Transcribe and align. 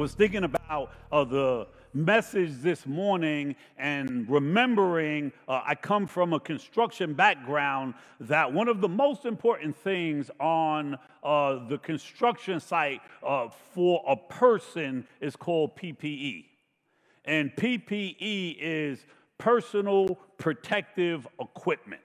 was 0.00 0.14
thinking 0.14 0.44
about 0.44 0.92
uh, 1.12 1.24
the 1.24 1.66
message 1.92 2.52
this 2.62 2.86
morning 2.86 3.54
and 3.76 4.26
remembering 4.30 5.30
uh, 5.46 5.60
I 5.62 5.74
come 5.74 6.06
from 6.06 6.32
a 6.32 6.40
construction 6.40 7.12
background 7.12 7.92
that 8.20 8.50
one 8.50 8.68
of 8.68 8.80
the 8.80 8.88
most 8.88 9.26
important 9.26 9.76
things 9.76 10.30
on 10.40 10.96
uh, 11.22 11.68
the 11.68 11.76
construction 11.76 12.60
site 12.60 13.02
uh, 13.22 13.48
for 13.74 14.02
a 14.08 14.16
person 14.16 15.06
is 15.20 15.36
called 15.36 15.76
PPE. 15.76 16.46
And 17.26 17.54
PPE 17.56 18.56
is 18.58 19.04
personal 19.36 20.18
protective 20.38 21.28
equipment. 21.38 22.00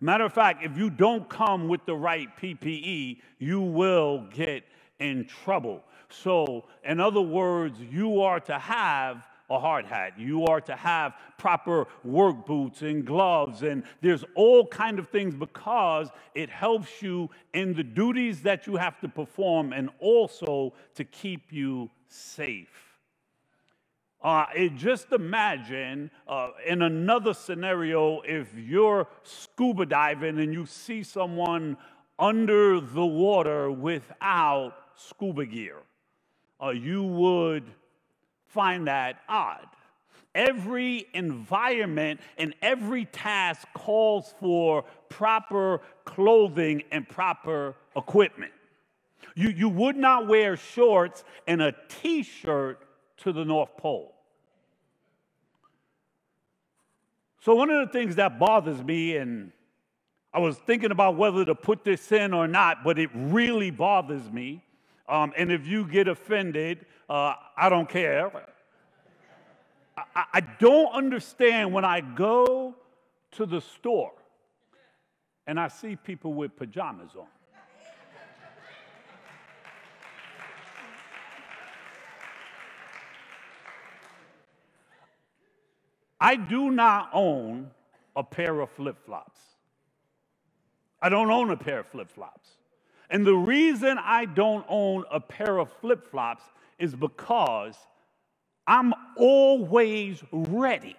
Matter 0.00 0.24
of 0.24 0.32
fact, 0.32 0.64
if 0.64 0.76
you 0.76 0.90
don't 0.90 1.28
come 1.28 1.68
with 1.68 1.86
the 1.86 1.94
right 1.94 2.28
PPE, 2.36 3.18
you 3.38 3.60
will 3.60 4.26
get 4.34 4.64
in 4.98 5.24
trouble. 5.24 5.84
So, 6.10 6.64
in 6.84 7.00
other 7.00 7.20
words, 7.20 7.78
you 7.80 8.22
are 8.22 8.40
to 8.40 8.58
have 8.58 9.26
a 9.50 9.58
hard 9.58 9.86
hat. 9.86 10.12
You 10.18 10.44
are 10.44 10.60
to 10.62 10.76
have 10.76 11.14
proper 11.38 11.86
work 12.04 12.46
boots 12.46 12.82
and 12.82 13.04
gloves 13.04 13.62
and 13.62 13.82
there's 14.02 14.24
all 14.34 14.66
kind 14.66 14.98
of 14.98 15.08
things 15.08 15.34
because 15.34 16.08
it 16.34 16.50
helps 16.50 17.00
you 17.00 17.30
in 17.54 17.74
the 17.74 17.82
duties 17.82 18.42
that 18.42 18.66
you 18.66 18.76
have 18.76 19.00
to 19.00 19.08
perform 19.08 19.72
and 19.72 19.88
also 20.00 20.74
to 20.96 21.04
keep 21.04 21.50
you 21.50 21.88
safe. 22.08 22.88
Uh, 24.20 24.46
it, 24.54 24.74
just 24.74 25.12
imagine 25.12 26.10
uh, 26.26 26.48
in 26.66 26.82
another 26.82 27.32
scenario 27.32 28.20
if 28.22 28.52
you're 28.56 29.06
scuba 29.22 29.86
diving 29.86 30.40
and 30.40 30.52
you 30.52 30.66
see 30.66 31.04
someone 31.04 31.76
under 32.18 32.80
the 32.80 33.06
water 33.06 33.70
without 33.70 34.74
scuba 34.96 35.46
gear. 35.46 35.76
Uh, 36.62 36.70
you 36.70 37.04
would 37.04 37.64
find 38.46 38.86
that 38.86 39.20
odd. 39.28 39.66
Every 40.34 41.06
environment 41.14 42.20
and 42.36 42.54
every 42.62 43.06
task 43.06 43.66
calls 43.74 44.34
for 44.38 44.84
proper 45.08 45.80
clothing 46.04 46.82
and 46.90 47.08
proper 47.08 47.74
equipment. 47.96 48.52
You, 49.34 49.50
you 49.50 49.68
would 49.68 49.96
not 49.96 50.26
wear 50.26 50.56
shorts 50.56 51.24
and 51.46 51.62
a 51.62 51.74
t 51.88 52.22
shirt 52.22 52.82
to 53.18 53.32
the 53.32 53.44
North 53.44 53.76
Pole. 53.76 54.14
So, 57.40 57.54
one 57.54 57.70
of 57.70 57.86
the 57.86 57.92
things 57.92 58.16
that 58.16 58.38
bothers 58.38 58.82
me, 58.82 59.16
and 59.16 59.52
I 60.34 60.40
was 60.40 60.56
thinking 60.56 60.90
about 60.90 61.16
whether 61.16 61.44
to 61.44 61.54
put 61.54 61.84
this 61.84 62.12
in 62.12 62.34
or 62.34 62.46
not, 62.46 62.84
but 62.84 62.98
it 62.98 63.10
really 63.14 63.70
bothers 63.70 64.30
me. 64.30 64.62
Um, 65.08 65.32
and 65.36 65.50
if 65.50 65.66
you 65.66 65.86
get 65.86 66.06
offended, 66.06 66.84
uh, 67.08 67.34
I 67.56 67.68
don't 67.68 67.88
care. 67.88 68.30
I, 69.96 70.24
I 70.34 70.40
don't 70.40 70.92
understand 70.92 71.72
when 71.72 71.84
I 71.84 72.00
go 72.00 72.74
to 73.32 73.46
the 73.46 73.60
store 73.60 74.12
and 75.46 75.58
I 75.58 75.68
see 75.68 75.96
people 75.96 76.34
with 76.34 76.56
pajamas 76.56 77.10
on. 77.18 77.26
I 86.20 86.36
do 86.36 86.70
not 86.70 87.10
own 87.12 87.70
a 88.16 88.24
pair 88.24 88.60
of 88.60 88.70
flip 88.70 88.96
flops. 89.06 89.40
I 91.00 91.08
don't 91.08 91.30
own 91.30 91.50
a 91.50 91.56
pair 91.56 91.78
of 91.78 91.86
flip 91.86 92.10
flops. 92.10 92.50
And 93.10 93.26
the 93.26 93.34
reason 93.34 93.98
I 93.98 94.26
don't 94.26 94.64
own 94.68 95.04
a 95.10 95.20
pair 95.20 95.58
of 95.58 95.72
flip 95.80 96.10
flops 96.10 96.42
is 96.78 96.94
because 96.94 97.74
I'm 98.66 98.92
always 99.16 100.22
ready. 100.30 100.96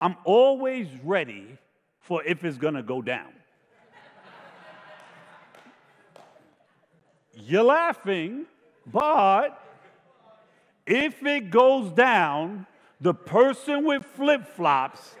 I'm 0.00 0.16
always 0.24 0.88
ready 1.04 1.58
for 2.00 2.24
if 2.24 2.44
it's 2.44 2.58
gonna 2.58 2.82
go 2.82 3.02
down. 3.02 3.32
You're 7.34 7.64
laughing, 7.64 8.46
but 8.86 9.60
if 10.86 11.24
it 11.24 11.50
goes 11.50 11.90
down, 11.92 12.66
the 13.00 13.14
person 13.14 13.84
with 13.84 14.04
flip 14.04 14.46
flops 14.46 15.16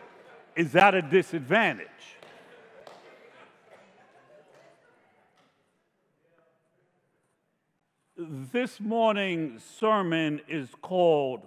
is 0.54 0.76
at 0.76 0.94
a 0.94 1.02
disadvantage. 1.02 1.88
This 8.30 8.78
morning's 8.78 9.64
sermon 9.64 10.40
is 10.46 10.68
called 10.80 11.40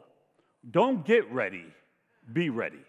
Don't 0.69 1.05
Get 1.05 1.31
Ready, 1.31 1.63
Be 2.33 2.49
Ready. 2.49 2.83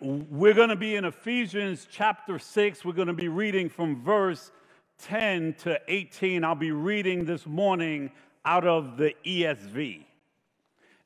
We're 0.00 0.54
going 0.54 0.70
to 0.70 0.76
be 0.76 0.96
in 0.96 1.04
Ephesians 1.04 1.86
chapter 1.88 2.40
6. 2.40 2.84
We're 2.84 2.94
going 2.94 3.06
to 3.06 3.14
be 3.14 3.28
reading 3.28 3.68
from 3.68 4.02
verse 4.02 4.50
10 4.98 5.54
to 5.60 5.78
18. 5.86 6.42
I'll 6.44 6.56
be 6.56 6.72
reading 6.72 7.24
this 7.24 7.46
morning 7.46 8.10
out 8.44 8.66
of 8.66 8.96
the 8.96 9.14
ESV. 9.24 10.04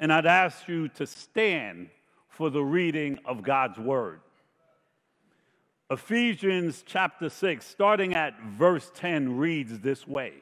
And 0.00 0.10
I'd 0.10 0.24
ask 0.24 0.66
you 0.68 0.88
to 0.88 1.06
stand 1.06 1.90
for 2.30 2.48
the 2.48 2.62
reading 2.62 3.18
of 3.26 3.42
God's 3.42 3.78
word. 3.78 4.20
Ephesians 5.88 6.82
chapter 6.84 7.28
6, 7.28 7.64
starting 7.64 8.14
at 8.14 8.34
verse 8.42 8.90
10, 8.94 9.36
reads 9.36 9.78
this 9.78 10.06
way 10.06 10.32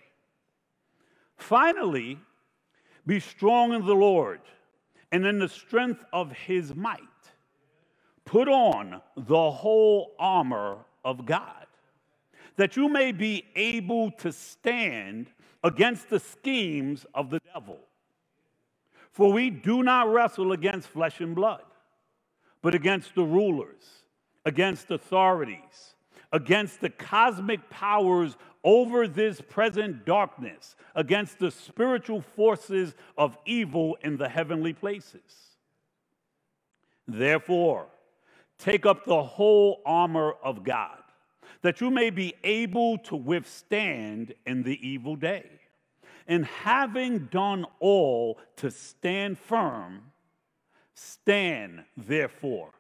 Finally, 1.37 2.19
be 3.07 3.21
strong 3.21 3.75
in 3.75 3.85
the 3.85 3.95
Lord 3.95 4.41
and 5.13 5.27
in 5.27 5.39
the 5.39 5.49
strength 5.49 6.03
of 6.15 6.33
his 6.33 6.75
might. 6.75 7.01
Put 8.25 8.49
on 8.49 9.03
the 9.19 9.51
whole 9.51 10.13
armor 10.19 10.79
of 11.05 11.27
God, 11.27 11.67
that 12.57 12.75
you 12.75 12.89
may 12.89 13.13
be 13.13 13.45
able 13.55 14.13
to 14.13 14.33
stand 14.33 15.31
against 15.63 16.09
the 16.09 16.21
schemes 16.21 17.05
of 17.15 17.29
the 17.29 17.41
devil. 17.53 17.81
For 19.11 19.31
we 19.31 19.51
do 19.51 19.83
not 19.83 20.11
wrestle 20.11 20.53
against 20.53 20.89
flesh 20.89 21.21
and 21.21 21.35
blood, 21.35 21.65
but 22.63 22.75
against 22.75 23.15
the 23.15 23.25
rulers 23.25 24.04
against 24.45 24.91
authorities, 24.91 25.95
against 26.33 26.81
the 26.81 26.91
cosmic 26.91 27.71
powers 27.71 28.37
over 28.63 29.07
this 29.07 29.41
present 29.41 30.05
darkness, 30.05 30.77
against 30.95 31.39
the 31.39 31.51
spiritual 31.51 32.21
forces 32.21 32.95
of 33.17 33.37
evil 33.47 33.97
in 34.03 34.17
the 34.17 34.29
heavenly 34.29 34.73
places. 34.73 35.21
Therefore, 37.07 37.87
take 38.59 38.87
up 38.87 39.05
the 39.05 39.23
whole 39.23 39.83
armor 39.85 40.35
of 40.43 40.65
God, 40.65 40.99
that 41.63 41.81
you 41.81 41.91
may 41.91 42.11
be 42.11 42.35
able 42.43 42.99
to 42.99 43.17
withstand 43.17 44.35
in 44.47 44.63
the 44.63 44.87
evil 44.87 45.17
day. 45.17 45.45
And 46.27 46.47
having 46.47 47.27
done 47.27 47.67
all 47.81 48.39
to 48.57 48.71
stand 48.71 49.39
firm, 49.39 50.13
stand 50.95 51.85
therefore 51.97 52.71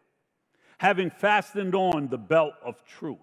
having 0.84 1.08
fastened 1.08 1.74
on 1.74 2.08
the 2.08 2.18
belt 2.18 2.52
of 2.62 2.84
truth, 2.84 3.16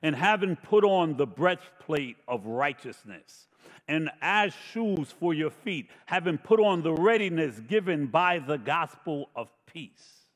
and 0.00 0.16
having 0.16 0.56
put 0.56 0.84
on 0.84 1.18
the 1.18 1.26
breastplate 1.26 2.16
of 2.26 2.46
righteousness, 2.46 3.46
and 3.88 4.08
as 4.22 4.54
shoes 4.72 5.12
for 5.20 5.34
your 5.34 5.50
feet, 5.50 5.90
having 6.06 6.38
put 6.38 6.58
on 6.58 6.80
the 6.80 6.94
readiness 6.94 7.60
given 7.68 8.06
by 8.06 8.38
the 8.38 8.56
gospel 8.56 9.28
of 9.36 9.50
peace. 9.66 10.30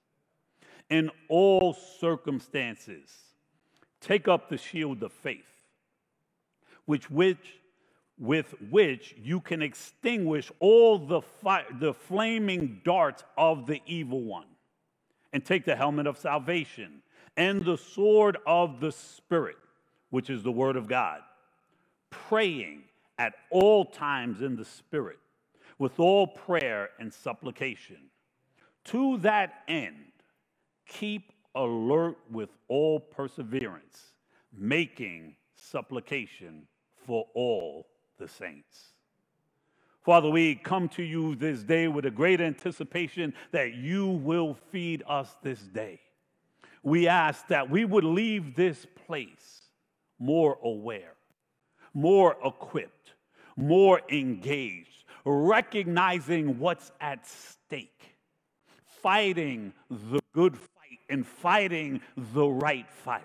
In 0.91 1.11
all 1.29 1.73
circumstances, 1.73 3.11
take 4.03 4.29
up 4.29 4.51
the 4.51 4.59
shield 4.59 5.03
of 5.03 5.11
faith, 5.11 5.65
which, 6.85 7.11
which 7.11 7.63
with 8.19 8.55
which 8.69 9.15
you 9.17 9.41
can 9.41 9.63
extinguish 9.63 10.53
all 10.61 10.99
the, 10.99 11.23
fi- 11.23 11.65
the 11.81 11.95
flaming 11.95 12.83
darts 12.85 13.25
of 13.39 13.67
the 13.67 13.81
evil 13.87 14.21
one 14.21 14.52
and 15.33 15.45
take 15.45 15.65
the 15.65 15.77
helmet 15.77 16.07
of 16.07 16.19
salvation 16.19 17.03
and 17.37 17.65
the 17.65 17.79
sword 17.79 18.37
of 18.47 18.81
the 18.81 18.93
Spirit, 18.93 19.57
which 20.11 20.29
is 20.29 20.43
the 20.43 20.53
word 20.53 20.77
of 20.77 20.87
God, 20.87 21.21
praying 22.11 22.85
at 23.19 23.35
all 23.51 23.85
times 23.85 24.43
in 24.43 24.57
the 24.57 24.65
Spirit 24.65 25.19
with 25.79 25.99
all 25.99 26.27
prayer 26.27 26.91
and 26.99 27.13
supplication. 27.13 27.97
To 28.87 29.19
that 29.19 29.63
end, 29.69 30.13
keep 30.87 31.33
alert 31.55 32.17
with 32.31 32.51
all 32.69 33.01
perseverance, 33.01 34.13
making 34.57 35.37
supplication 35.55 36.67
for 37.07 37.27
all 37.35 37.87
the 38.19 38.29
saints. 38.29 38.92
Father, 40.05 40.29
we 40.29 40.57
come 40.57 40.89
to 40.91 41.03
you 41.03 41.37
this 41.37 41.63
day 41.63 41.87
with 41.87 42.05
a 42.07 42.11
great 42.11 42.41
anticipation 42.41 43.33
that 43.53 43.75
you 43.75 44.09
will 44.09 44.55
feed 44.73 45.05
us 45.07 45.37
this 45.43 45.61
day. 45.61 46.01
We 46.83 47.07
ask 47.07 47.47
that 47.49 47.71
we 47.71 47.85
would 47.85 48.03
leave 48.03 48.57
this 48.57 48.85
place 49.07 49.63
more 50.19 50.59
aware, 50.65 51.15
more 51.95 52.37
equipped, 52.45 53.13
more 53.57 54.01
engaged, 54.11 55.05
recognizing 55.25 56.59
what's 56.59 56.91
at 57.01 57.25
stake, 57.25 58.17
fighting 58.85 59.73
the 59.89 60.19
good 60.33 60.57
fight 60.57 60.99
and 61.09 61.25
fighting 61.25 62.01
the 62.17 62.49
right 62.49 62.91
fight. 62.91 63.23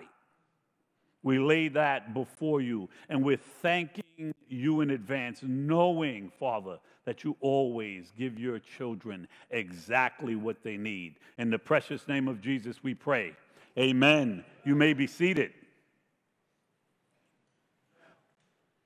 We 1.22 1.38
lay 1.38 1.68
that 1.68 2.14
before 2.14 2.60
you, 2.60 2.88
and 3.08 3.24
we're 3.24 3.36
thanking 3.36 4.34
you 4.48 4.80
in 4.80 4.90
advance, 4.90 5.40
knowing, 5.42 6.30
Father, 6.38 6.78
that 7.04 7.24
you 7.24 7.36
always 7.40 8.12
give 8.16 8.38
your 8.38 8.58
children 8.58 9.26
exactly 9.50 10.36
what 10.36 10.62
they 10.62 10.76
need. 10.76 11.16
In 11.38 11.50
the 11.50 11.58
precious 11.58 12.06
name 12.06 12.28
of 12.28 12.40
Jesus, 12.40 12.82
we 12.82 12.94
pray. 12.94 13.34
Amen. 13.78 14.44
You 14.64 14.74
may 14.74 14.92
be 14.92 15.06
seated. 15.06 15.52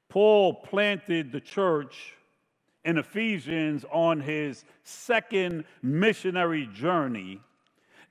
Paul 0.08 0.55
planted 0.55 1.32
the 1.32 1.40
church 1.40 2.14
in 2.85 2.99
Ephesians 2.99 3.85
on 3.90 4.20
his 4.20 4.64
second 4.82 5.64
missionary 5.82 6.67
journey 6.67 7.40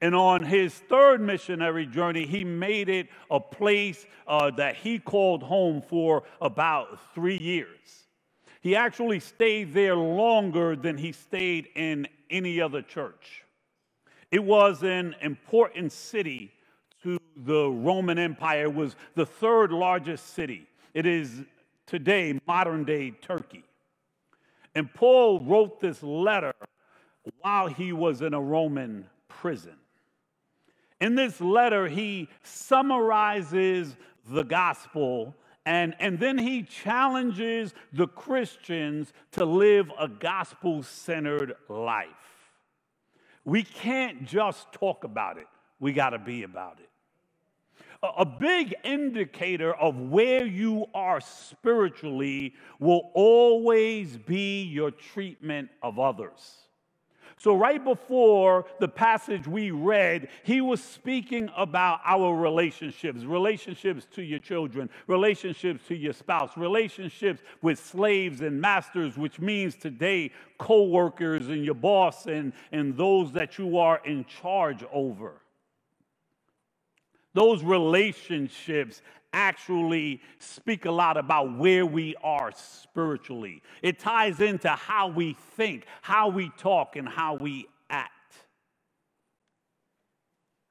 and 0.01 0.15
on 0.15 0.43
his 0.43 0.73
third 0.73 1.21
missionary 1.21 1.85
journey, 1.85 2.25
he 2.25 2.43
made 2.43 2.89
it 2.89 3.07
a 3.29 3.39
place 3.39 4.05
uh, 4.27 4.49
that 4.51 4.75
he 4.75 4.97
called 4.97 5.43
home 5.43 5.81
for 5.81 6.23
about 6.41 6.99
three 7.13 7.37
years. 7.37 8.07
He 8.61 8.75
actually 8.75 9.19
stayed 9.19 9.73
there 9.73 9.95
longer 9.95 10.75
than 10.75 10.97
he 10.97 11.11
stayed 11.11 11.69
in 11.75 12.07
any 12.31 12.59
other 12.59 12.81
church. 12.81 13.43
It 14.31 14.43
was 14.43 14.81
an 14.81 15.15
important 15.21 15.91
city 15.91 16.51
to 17.03 17.19
the 17.35 17.69
Roman 17.69 18.17
Empire. 18.17 18.63
It 18.63 18.73
was 18.73 18.95
the 19.15 19.25
third 19.25 19.71
largest 19.71 20.33
city. 20.33 20.67
It 20.93 21.05
is 21.05 21.43
today 21.85 22.39
modern 22.47 22.85
day 22.85 23.11
Turkey. 23.11 23.63
And 24.73 24.91
Paul 24.93 25.41
wrote 25.41 25.79
this 25.79 26.01
letter 26.01 26.53
while 27.41 27.67
he 27.67 27.93
was 27.93 28.21
in 28.21 28.33
a 28.33 28.41
Roman 28.41 29.05
prison. 29.27 29.75
In 31.01 31.15
this 31.15 31.41
letter, 31.41 31.87
he 31.87 32.29
summarizes 32.43 33.97
the 34.29 34.43
gospel 34.43 35.35
and, 35.65 35.95
and 35.99 36.19
then 36.19 36.37
he 36.37 36.63
challenges 36.63 37.73
the 37.93 38.07
Christians 38.07 39.13
to 39.33 39.45
live 39.45 39.91
a 39.99 40.07
gospel 40.07 40.81
centered 40.83 41.55
life. 41.69 42.07
We 43.45 43.63
can't 43.63 44.25
just 44.25 44.71
talk 44.73 45.03
about 45.03 45.37
it, 45.37 45.47
we 45.79 45.91
got 45.93 46.11
to 46.11 46.19
be 46.19 46.43
about 46.43 46.79
it. 46.79 46.89
A, 48.03 48.21
a 48.21 48.25
big 48.25 48.75
indicator 48.83 49.73
of 49.73 49.99
where 49.99 50.45
you 50.45 50.85
are 50.93 51.19
spiritually 51.19 52.53
will 52.79 53.11
always 53.13 54.17
be 54.17 54.63
your 54.63 54.91
treatment 54.91 55.69
of 55.81 55.99
others. 55.99 56.60
So, 57.41 57.55
right 57.55 57.83
before 57.83 58.65
the 58.79 58.87
passage 58.87 59.47
we 59.47 59.71
read, 59.71 60.27
he 60.43 60.61
was 60.61 60.79
speaking 60.79 61.49
about 61.57 61.99
our 62.05 62.35
relationships 62.35 63.23
relationships 63.23 64.05
to 64.11 64.21
your 64.21 64.37
children, 64.37 64.91
relationships 65.07 65.83
to 65.87 65.95
your 65.95 66.13
spouse, 66.13 66.55
relationships 66.55 67.41
with 67.63 67.83
slaves 67.83 68.41
and 68.41 68.61
masters, 68.61 69.17
which 69.17 69.39
means 69.39 69.75
today 69.75 70.29
co 70.59 70.83
workers 70.83 71.47
and 71.47 71.65
your 71.65 71.73
boss 71.73 72.27
and, 72.27 72.53
and 72.71 72.95
those 72.95 73.31
that 73.31 73.57
you 73.57 73.79
are 73.79 73.99
in 74.05 74.23
charge 74.25 74.83
over. 74.93 75.41
Those 77.33 77.63
relationships 77.63 79.01
actually 79.33 80.21
speak 80.39 80.85
a 80.85 80.91
lot 80.91 81.17
about 81.17 81.57
where 81.57 81.85
we 81.85 82.15
are 82.23 82.51
spiritually. 82.55 83.61
It 83.81 83.99
ties 83.99 84.39
into 84.39 84.69
how 84.69 85.07
we 85.07 85.35
think, 85.55 85.85
how 86.01 86.29
we 86.29 86.51
talk, 86.57 86.95
and 86.95 87.07
how 87.07 87.35
we 87.35 87.67
act. 87.89 88.11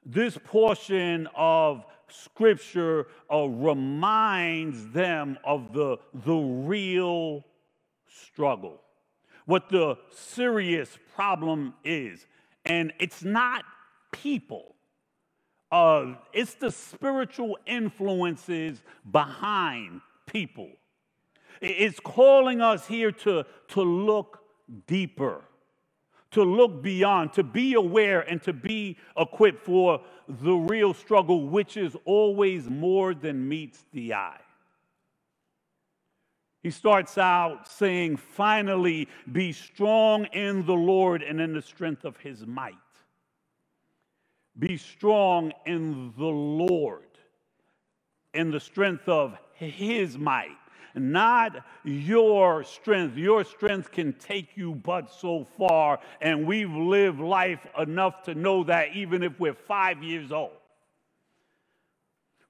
This 0.05 0.39
portion 0.45 1.29
of 1.37 1.85
scripture 2.09 3.07
uh, 3.33 3.47
reminds 3.47 4.91
them 4.91 5.39
of 5.45 5.73
the, 5.73 5.99
the 6.25 6.35
real 6.35 7.45
struggle, 8.09 8.81
what 9.47 9.69
the 9.69 9.97
serious 10.11 10.99
problem 11.15 11.75
is. 11.85 12.27
And 12.65 12.93
it's 12.99 13.23
not 13.23 13.65
people 14.13 14.75
uh, 15.73 16.15
it's 16.33 16.55
the 16.55 16.71
spiritual 16.71 17.59
influences 17.67 18.83
behind 19.11 20.01
people. 20.27 20.69
It's 21.61 22.01
calling 22.01 22.61
us 22.61 22.87
here 22.87 23.13
to, 23.13 23.45
to 23.69 23.83
look 23.83 24.41
deeper, 24.87 25.43
to 26.33 26.43
look 26.43 26.83
beyond, 26.83 27.33
to 27.35 27.43
be 27.43 27.75
aware, 27.75 28.21
and 28.23 28.43
to 28.43 28.53
be 28.53 28.97
equipped 29.17 29.65
for 29.65 30.01
the 30.29 30.55
real 30.55 30.95
struggle, 30.95 31.49
which 31.49 31.77
is 31.77 31.97
always 32.05 32.69
more 32.69 33.15
than 33.15 33.49
meets 33.49 33.85
the 33.93 34.15
eye. 34.15 34.41
He 36.63 36.71
starts 36.71 37.17
out 37.17 37.69
saying, 37.69 38.19
finally, 38.19 39.09
be 39.33 39.53
strong 39.53 40.27
in 40.27 40.67
the 40.67 40.75
Lord 40.75 41.23
and 41.23 41.41
in 41.41 41.55
the 41.55 41.63
strength 41.63 42.05
of 42.05 42.19
his 42.19 42.47
might. 42.47 42.75
Be 44.61 44.77
strong 44.77 45.53
in 45.65 46.13
the 46.19 46.25
Lord, 46.25 47.09
in 48.35 48.51
the 48.51 48.61
strength 48.61 49.09
of 49.09 49.37
his 49.55 50.19
might, 50.19 50.57
not 50.95 51.65
your 51.83 52.63
strength. 52.63 53.17
Your 53.17 53.43
strength 53.43 53.91
can 53.91 54.13
take 54.13 54.57
you 54.57 54.75
but 54.75 55.11
so 55.11 55.45
far, 55.45 55.99
and 56.21 56.47
we've 56.47 56.71
lived 56.71 57.21
life 57.21 57.67
enough 57.79 58.23
to 58.25 58.35
know 58.35 58.63
that 58.65 58.95
even 58.95 59.23
if 59.23 59.41
we're 59.41 59.55
five 59.55 60.03
years 60.03 60.31
old. 60.31 60.53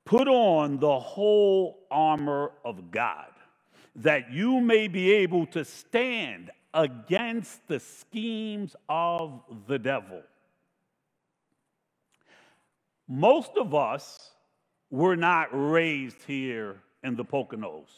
Put 0.04 0.26
on 0.26 0.80
the 0.80 0.98
whole 0.98 1.86
armor 1.92 2.50
of 2.64 2.90
God, 2.90 3.30
that 3.94 4.32
you 4.32 4.60
may 4.60 4.88
be 4.88 5.12
able 5.12 5.46
to 5.46 5.64
stand 5.64 6.50
against 6.74 7.68
the 7.68 7.78
schemes 7.78 8.74
of 8.88 9.43
the 9.69 9.79
devil. 9.79 10.22
Most 13.12 13.56
of 13.56 13.74
us 13.74 14.31
were 14.88 15.17
not 15.17 15.48
raised 15.50 16.22
here 16.29 16.76
in 17.02 17.17
the 17.17 17.24
Poconos, 17.24 17.88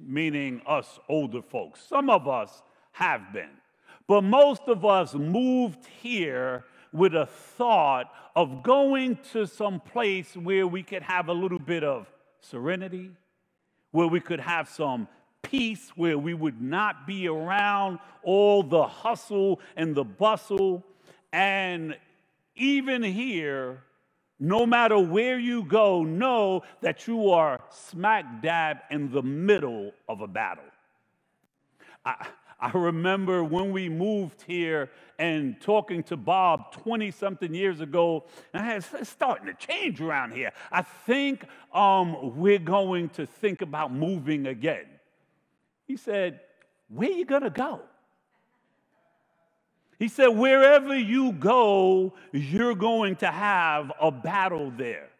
meaning 0.00 0.60
us 0.66 0.98
older 1.08 1.40
folks. 1.40 1.80
Some 1.88 2.10
of 2.10 2.26
us 2.26 2.60
have 2.90 3.32
been. 3.32 3.60
But 4.08 4.22
most 4.22 4.62
of 4.66 4.84
us 4.84 5.14
moved 5.14 5.86
here 6.02 6.64
with 6.92 7.14
a 7.14 7.26
thought 7.26 8.12
of 8.34 8.64
going 8.64 9.20
to 9.32 9.46
some 9.46 9.78
place 9.78 10.36
where 10.36 10.66
we 10.66 10.82
could 10.82 11.04
have 11.04 11.28
a 11.28 11.32
little 11.32 11.60
bit 11.60 11.84
of 11.84 12.08
serenity, 12.40 13.12
where 13.92 14.08
we 14.08 14.18
could 14.18 14.40
have 14.40 14.68
some 14.68 15.06
peace, 15.42 15.92
where 15.94 16.18
we 16.18 16.34
would 16.34 16.60
not 16.60 17.06
be 17.06 17.28
around 17.28 18.00
all 18.24 18.64
the 18.64 18.82
hustle 18.82 19.60
and 19.76 19.94
the 19.94 20.02
bustle. 20.02 20.84
And 21.32 21.96
even 22.56 23.04
here, 23.04 23.84
no 24.40 24.64
matter 24.64 24.98
where 24.98 25.38
you 25.38 25.62
go, 25.64 26.02
know 26.02 26.62
that 26.80 27.06
you 27.06 27.30
are 27.30 27.60
smack 27.68 28.42
dab 28.42 28.78
in 28.90 29.12
the 29.12 29.22
middle 29.22 29.92
of 30.08 30.22
a 30.22 30.26
battle. 30.26 30.64
I, 32.04 32.26
I 32.58 32.70
remember 32.70 33.44
when 33.44 33.70
we 33.70 33.90
moved 33.90 34.42
here 34.42 34.90
and 35.18 35.60
talking 35.60 36.02
to 36.04 36.16
Bob 36.16 36.72
20 36.72 37.10
something 37.10 37.54
years 37.54 37.82
ago, 37.82 38.24
and 38.54 38.64
I 38.64 38.76
it's 38.76 39.10
starting 39.10 39.46
to 39.46 39.54
change 39.54 40.00
around 40.00 40.32
here. 40.32 40.52
I 40.72 40.82
think 40.82 41.44
um, 41.72 42.38
we're 42.38 42.58
going 42.58 43.10
to 43.10 43.26
think 43.26 43.60
about 43.60 43.92
moving 43.92 44.46
again. 44.46 44.86
He 45.86 45.96
said, 45.96 46.40
Where 46.88 47.10
you 47.10 47.26
gonna 47.26 47.50
go? 47.50 47.80
He 50.00 50.08
said, 50.08 50.28
wherever 50.28 50.96
you 50.96 51.32
go, 51.32 52.14
you're 52.32 52.74
going 52.74 53.16
to 53.16 53.26
have 53.26 53.92
a 54.00 54.10
battle 54.10 54.72
there. 54.74 55.10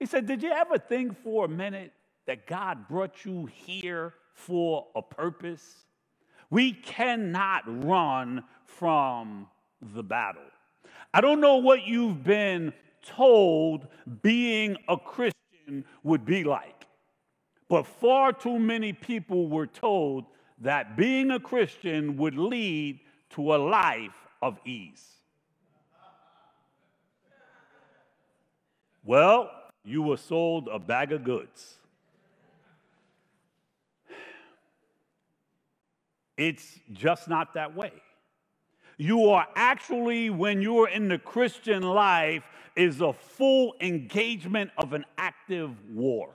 He 0.00 0.06
said, 0.06 0.26
Did 0.26 0.42
you 0.42 0.50
ever 0.50 0.78
think 0.78 1.22
for 1.22 1.44
a 1.44 1.48
minute 1.48 1.92
that 2.26 2.46
God 2.46 2.88
brought 2.88 3.26
you 3.26 3.46
here 3.52 4.14
for 4.32 4.86
a 4.96 5.02
purpose? 5.02 5.84
We 6.48 6.72
cannot 6.72 7.84
run 7.84 8.44
from 8.64 9.46
the 9.94 10.02
battle. 10.02 10.42
I 11.12 11.20
don't 11.20 11.42
know 11.42 11.56
what 11.56 11.86
you've 11.86 12.24
been 12.24 12.72
told 13.02 13.86
being 14.22 14.78
a 14.88 14.96
Christian 14.96 15.84
would 16.02 16.24
be 16.24 16.44
like, 16.44 16.86
but 17.68 17.86
far 17.86 18.32
too 18.32 18.58
many 18.58 18.94
people 18.94 19.48
were 19.48 19.66
told 19.66 20.24
that 20.62 20.96
being 20.96 21.30
a 21.30 21.40
Christian 21.40 22.16
would 22.16 22.38
lead 22.38 23.00
to 23.34 23.54
a 23.54 23.58
life 23.58 24.14
of 24.40 24.58
ease. 24.64 25.04
Well, 29.04 29.50
you 29.84 30.02
were 30.02 30.16
sold 30.16 30.68
a 30.72 30.78
bag 30.78 31.12
of 31.12 31.24
goods. 31.24 31.74
It's 36.36 36.80
just 36.92 37.28
not 37.28 37.54
that 37.54 37.76
way. 37.76 37.92
You 38.96 39.30
are 39.30 39.46
actually, 39.56 40.30
when 40.30 40.62
you're 40.62 40.88
in 40.88 41.08
the 41.08 41.18
Christian 41.18 41.82
life, 41.82 42.44
is 42.76 43.00
a 43.00 43.12
full 43.12 43.74
engagement 43.80 44.70
of 44.78 44.92
an 44.92 45.04
active 45.18 45.70
war. 45.92 46.30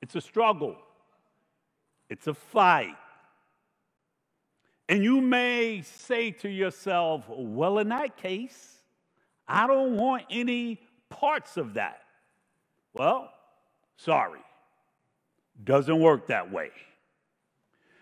It's 0.00 0.14
a 0.14 0.20
struggle, 0.20 0.76
it's 2.08 2.26
a 2.26 2.34
fight. 2.34 2.96
And 4.90 5.04
you 5.04 5.20
may 5.20 5.82
say 5.82 6.32
to 6.32 6.48
yourself, 6.48 7.22
well, 7.28 7.78
in 7.78 7.90
that 7.90 8.16
case, 8.16 8.78
I 9.46 9.68
don't 9.68 9.96
want 9.96 10.24
any 10.28 10.80
parts 11.08 11.56
of 11.56 11.74
that. 11.74 12.02
Well, 12.92 13.32
sorry, 13.96 14.40
doesn't 15.62 16.00
work 16.00 16.26
that 16.26 16.50
way. 16.50 16.70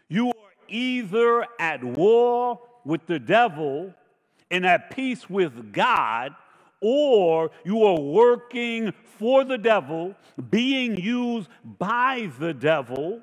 You 0.09 0.29
are 0.29 0.33
either 0.67 1.45
at 1.59 1.85
war 1.85 2.59
with 2.87 3.05
the 3.05 3.19
devil 3.19 3.93
and 4.51 4.65
at 4.65 4.91
peace 4.91 5.29
with 5.29 5.75
God, 5.75 6.35
or 6.81 7.51
you 7.65 7.85
are 7.85 8.01
working 8.01 8.95
for 9.19 9.45
the 9.45 9.59
devil, 9.59 10.15
being 10.49 10.97
used 10.97 11.51
by 11.79 12.31
the 12.39 12.55
devil. 12.55 13.21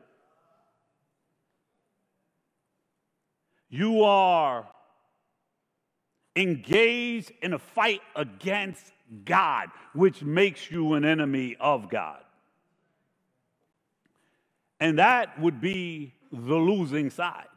You 3.75 4.03
are 4.03 4.65
engaged 6.33 7.33
in 7.41 7.51
a 7.51 7.59
fight 7.59 7.99
against 8.15 8.93
God, 9.25 9.67
which 9.93 10.21
makes 10.21 10.71
you 10.71 10.93
an 10.93 11.03
enemy 11.03 11.57
of 11.59 11.89
God. 11.89 12.21
And 14.79 14.97
that 14.99 15.37
would 15.41 15.59
be 15.59 16.13
the 16.31 16.55
losing 16.55 17.09
side. 17.09 17.49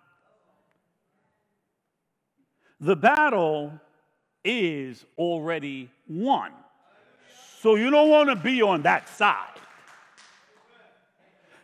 The 2.80 2.96
battle 2.96 3.80
is 4.44 5.04
already 5.16 5.88
won. 6.08 6.50
So 7.60 7.76
you 7.76 7.90
don't 7.90 8.10
want 8.10 8.28
to 8.28 8.36
be 8.36 8.60
on 8.60 8.82
that 8.82 9.08
side. 9.08 9.60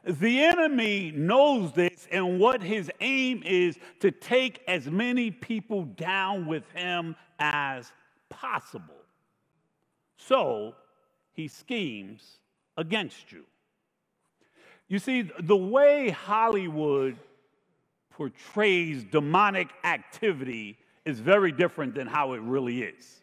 The 0.06 0.40
enemy 0.40 1.12
knows 1.14 1.72
this, 1.72 2.06
and 2.12 2.38
what 2.38 2.62
his 2.62 2.90
aim 3.00 3.42
is 3.44 3.78
to 4.00 4.10
take 4.10 4.60
as 4.68 4.86
many 4.86 5.30
people 5.30 5.84
down 5.84 6.46
with 6.46 6.64
him 6.74 7.16
as 7.38 7.90
possible. 8.28 8.94
So 10.18 10.74
he 11.32 11.48
schemes 11.48 12.38
against 12.76 13.32
you. 13.32 13.44
You 14.88 14.98
see, 14.98 15.22
the 15.22 15.56
way 15.56 16.10
Hollywood 16.10 17.16
portrays 18.10 19.04
demonic 19.04 19.70
activity 19.84 20.76
is 21.04 21.18
very 21.18 21.50
different 21.50 21.94
than 21.94 22.06
how 22.06 22.34
it 22.34 22.40
really 22.42 22.82
is. 22.82 23.20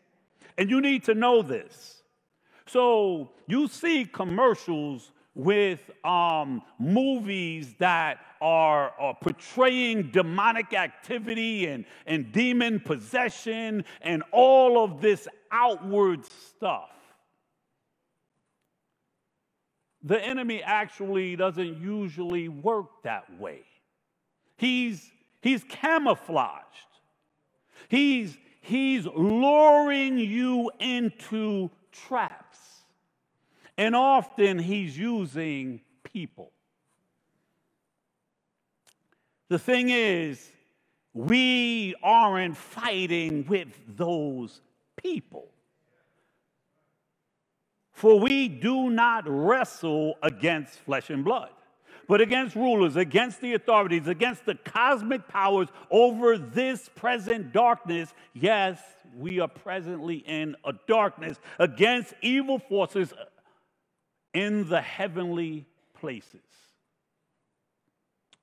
And 0.58 0.70
you 0.70 0.82
need 0.82 1.04
to 1.06 1.14
know 1.14 1.44
this. 1.44 2.02
So 2.66 3.30
you 3.48 3.68
see 3.68 4.06
commercials 4.06 5.12
with 5.34 5.80
um, 6.04 6.62
movies 6.78 7.74
that 7.80 8.20
are, 8.42 8.92
are, 9.00 9.16
portraying 9.22 10.10
demonic 10.12 10.74
activity 10.74 11.68
and, 11.68 11.86
and 12.06 12.32
demon 12.32 12.80
possession 12.80 13.86
and 14.02 14.24
all 14.32 14.84
of 14.84 15.00
this 15.00 15.28
outward 15.52 16.26
stuff. 16.26 16.90
The 20.04 20.20
enemy 20.20 20.64
actually 20.64 21.36
doesn't 21.36 21.82
usually 21.82 22.50
work 22.50 23.04
that 23.04 23.40
way. 23.40 23.62
He's, 24.58 25.12
he's 25.42 25.64
camouflaged. 25.64 26.66
He's, 27.88 28.38
he's 28.62 29.06
luring 29.06 30.18
you 30.18 30.72
into 30.80 31.70
traps. 31.92 32.58
And 33.82 33.96
often 33.96 34.60
he's 34.60 34.96
using 34.96 35.82
people. 36.04 36.52
The 39.50 39.58
thing 39.58 39.90
is, 39.90 40.52
we 41.16 41.96
aren't 42.04 42.58
fighting 42.58 43.44
with 43.48 43.70
those 43.88 44.62
people. 45.02 45.48
For 47.92 48.20
we 48.20 48.50
do 48.50 48.92
not 48.92 49.24
wrestle 49.28 50.14
against 50.22 50.74
flesh 50.74 51.10
and 51.10 51.26
blood 51.26 51.50
but 52.08 52.20
against 52.20 52.58
rulers, 52.58 52.98
against 52.98 53.40
the 53.40 53.54
authorities, 53.54 54.06
against 54.08 54.46
the 54.46 54.56
cosmic 54.56 55.30
powers 55.30 55.70
over 55.90 56.38
this 56.38 56.90
present 56.94 57.54
darkness. 57.54 58.14
Yes, 58.34 58.82
we 59.18 59.40
are 59.40 59.48
presently 59.48 60.18
in 60.18 60.58
a 60.66 60.74
darkness 60.90 61.40
against 61.58 62.14
evil 62.22 62.60
forces 62.60 63.14
in 64.34 64.68
the 64.70 64.82
heavenly 64.82 65.66
places. 66.00 66.40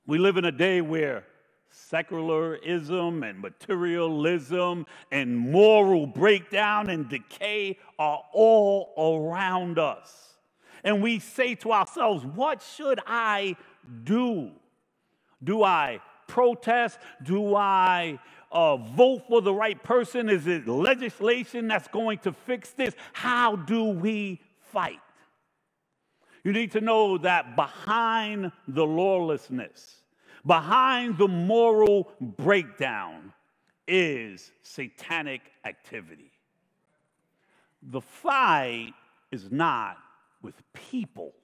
We 0.07 0.19
live 0.19 0.37
in 0.37 0.45
a 0.45 0.53
day 0.53 0.81
where 0.81 1.25
secularism 1.71 3.23
and 3.23 3.41
materialism 3.41 4.87
and 5.13 5.37
moral 5.37 6.07
breakdown 6.07 6.89
and 6.89 7.09
decay 7.09 7.79
are 7.99 8.23
all 8.33 8.95
around 8.97 9.79
us 9.79 10.29
and 10.85 11.03
we 11.03 11.19
say 11.19 11.55
to 11.57 11.73
ourselves, 11.73 12.25
What 12.25 12.63
should 12.63 13.01
I 13.07 13.57
do? 14.05 14.51
Do 15.43 15.63
I 15.63 16.01
protest? 16.27 16.99
Do 17.23 17.55
I 17.55 18.19
uh, 18.51 18.77
vote 18.77 19.25
for 19.29 19.41
the 19.41 19.53
right 19.53 19.83
person? 19.83 20.29
Is 20.29 20.47
it 20.47 20.67
legislation 20.67 21.69
that's 21.69 21.89
going 21.89 22.19
to 22.19 22.33
fix 22.33 22.71
this? 22.71 22.95
How 23.13 23.57
do 23.57 23.85
we 23.85 24.41
fight? 24.73 25.01
You 26.49 26.55
need 26.55 26.73
to 26.73 26.81
know 26.81 27.19
that 27.19 27.57
behind 27.57 28.53
the 28.67 28.87
lawlessness, 28.87 29.97
behind 30.47 31.19
the 31.19 31.29
moral 31.29 32.11
breakdown, 32.23 33.35
is 33.87 34.51
satanic 34.63 35.43
activity. 35.67 36.33
The 37.83 38.01
fight 38.01 38.95
is 39.31 39.53
not 39.53 39.99
with 40.41 40.55
people. 40.73 41.35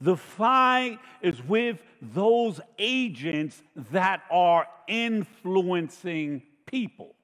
The 0.00 0.16
fight 0.16 0.98
is 1.22 1.40
with 1.44 1.78
those 2.02 2.60
agents 2.80 3.62
that 3.92 4.22
are 4.28 4.66
influencing 4.88 6.42
people. 6.66 7.14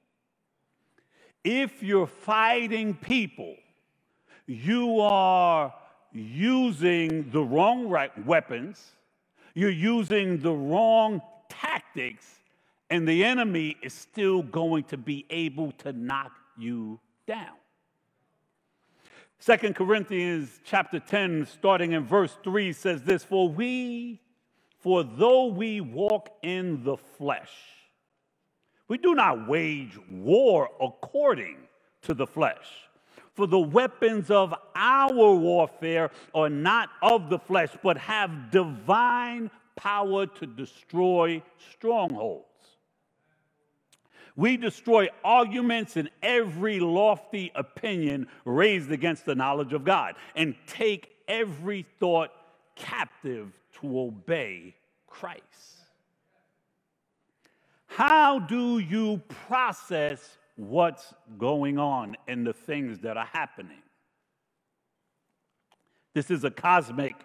If 1.43 1.83
you're 1.83 2.07
fighting 2.07 2.93
people, 2.93 3.57
you 4.47 5.01
are 5.01 5.73
using 6.13 7.29
the 7.31 7.41
wrong 7.41 7.89
weapons, 8.25 8.95
you're 9.53 9.69
using 9.69 10.39
the 10.39 10.51
wrong 10.51 11.21
tactics, 11.49 12.25
and 12.89 13.07
the 13.07 13.23
enemy 13.23 13.77
is 13.81 13.93
still 13.93 14.43
going 14.43 14.83
to 14.85 14.97
be 14.97 15.25
able 15.29 15.71
to 15.73 15.93
knock 15.93 16.31
you 16.57 16.99
down. 17.25 17.55
Second 19.39 19.75
Corinthians 19.75 20.59
chapter 20.63 20.99
10, 20.99 21.47
starting 21.47 21.93
in 21.93 22.05
verse 22.05 22.37
3, 22.43 22.73
says 22.73 23.01
this 23.03 23.23
For 23.23 23.49
we, 23.49 24.21
for 24.77 25.03
though 25.03 25.47
we 25.47 25.81
walk 25.81 26.29
in 26.43 26.83
the 26.83 26.97
flesh, 26.97 27.51
we 28.87 28.97
do 28.97 29.15
not 29.15 29.47
wage 29.47 29.97
war 30.11 30.69
according 30.79 31.57
to 32.03 32.13
the 32.13 32.27
flesh. 32.27 32.67
For 33.41 33.47
the 33.47 33.57
weapons 33.57 34.29
of 34.29 34.53
our 34.75 35.33
warfare 35.33 36.11
are 36.35 36.47
not 36.47 36.89
of 37.01 37.31
the 37.31 37.39
flesh, 37.39 37.71
but 37.81 37.97
have 37.97 38.51
divine 38.51 39.49
power 39.75 40.27
to 40.27 40.45
destroy 40.45 41.41
strongholds. 41.71 42.45
We 44.35 44.57
destroy 44.57 45.07
arguments 45.23 45.97
and 45.97 46.11
every 46.21 46.79
lofty 46.79 47.51
opinion 47.55 48.27
raised 48.45 48.91
against 48.91 49.25
the 49.25 49.33
knowledge 49.33 49.73
of 49.73 49.83
God 49.83 50.17
and 50.35 50.53
take 50.67 51.09
every 51.27 51.87
thought 51.99 52.29
captive 52.75 53.51
to 53.79 54.01
obey 54.01 54.75
Christ. 55.07 55.41
How 57.87 58.37
do 58.37 58.77
you 58.77 59.19
process 59.47 60.37
what's 60.69 61.13
going 61.37 61.79
on 61.79 62.15
and 62.27 62.45
the 62.45 62.53
things 62.53 62.99
that 62.99 63.17
are 63.17 63.25
happening? 63.25 63.81
This 66.13 66.31
is 66.31 66.43
a 66.43 66.51
cosmic 66.51 67.15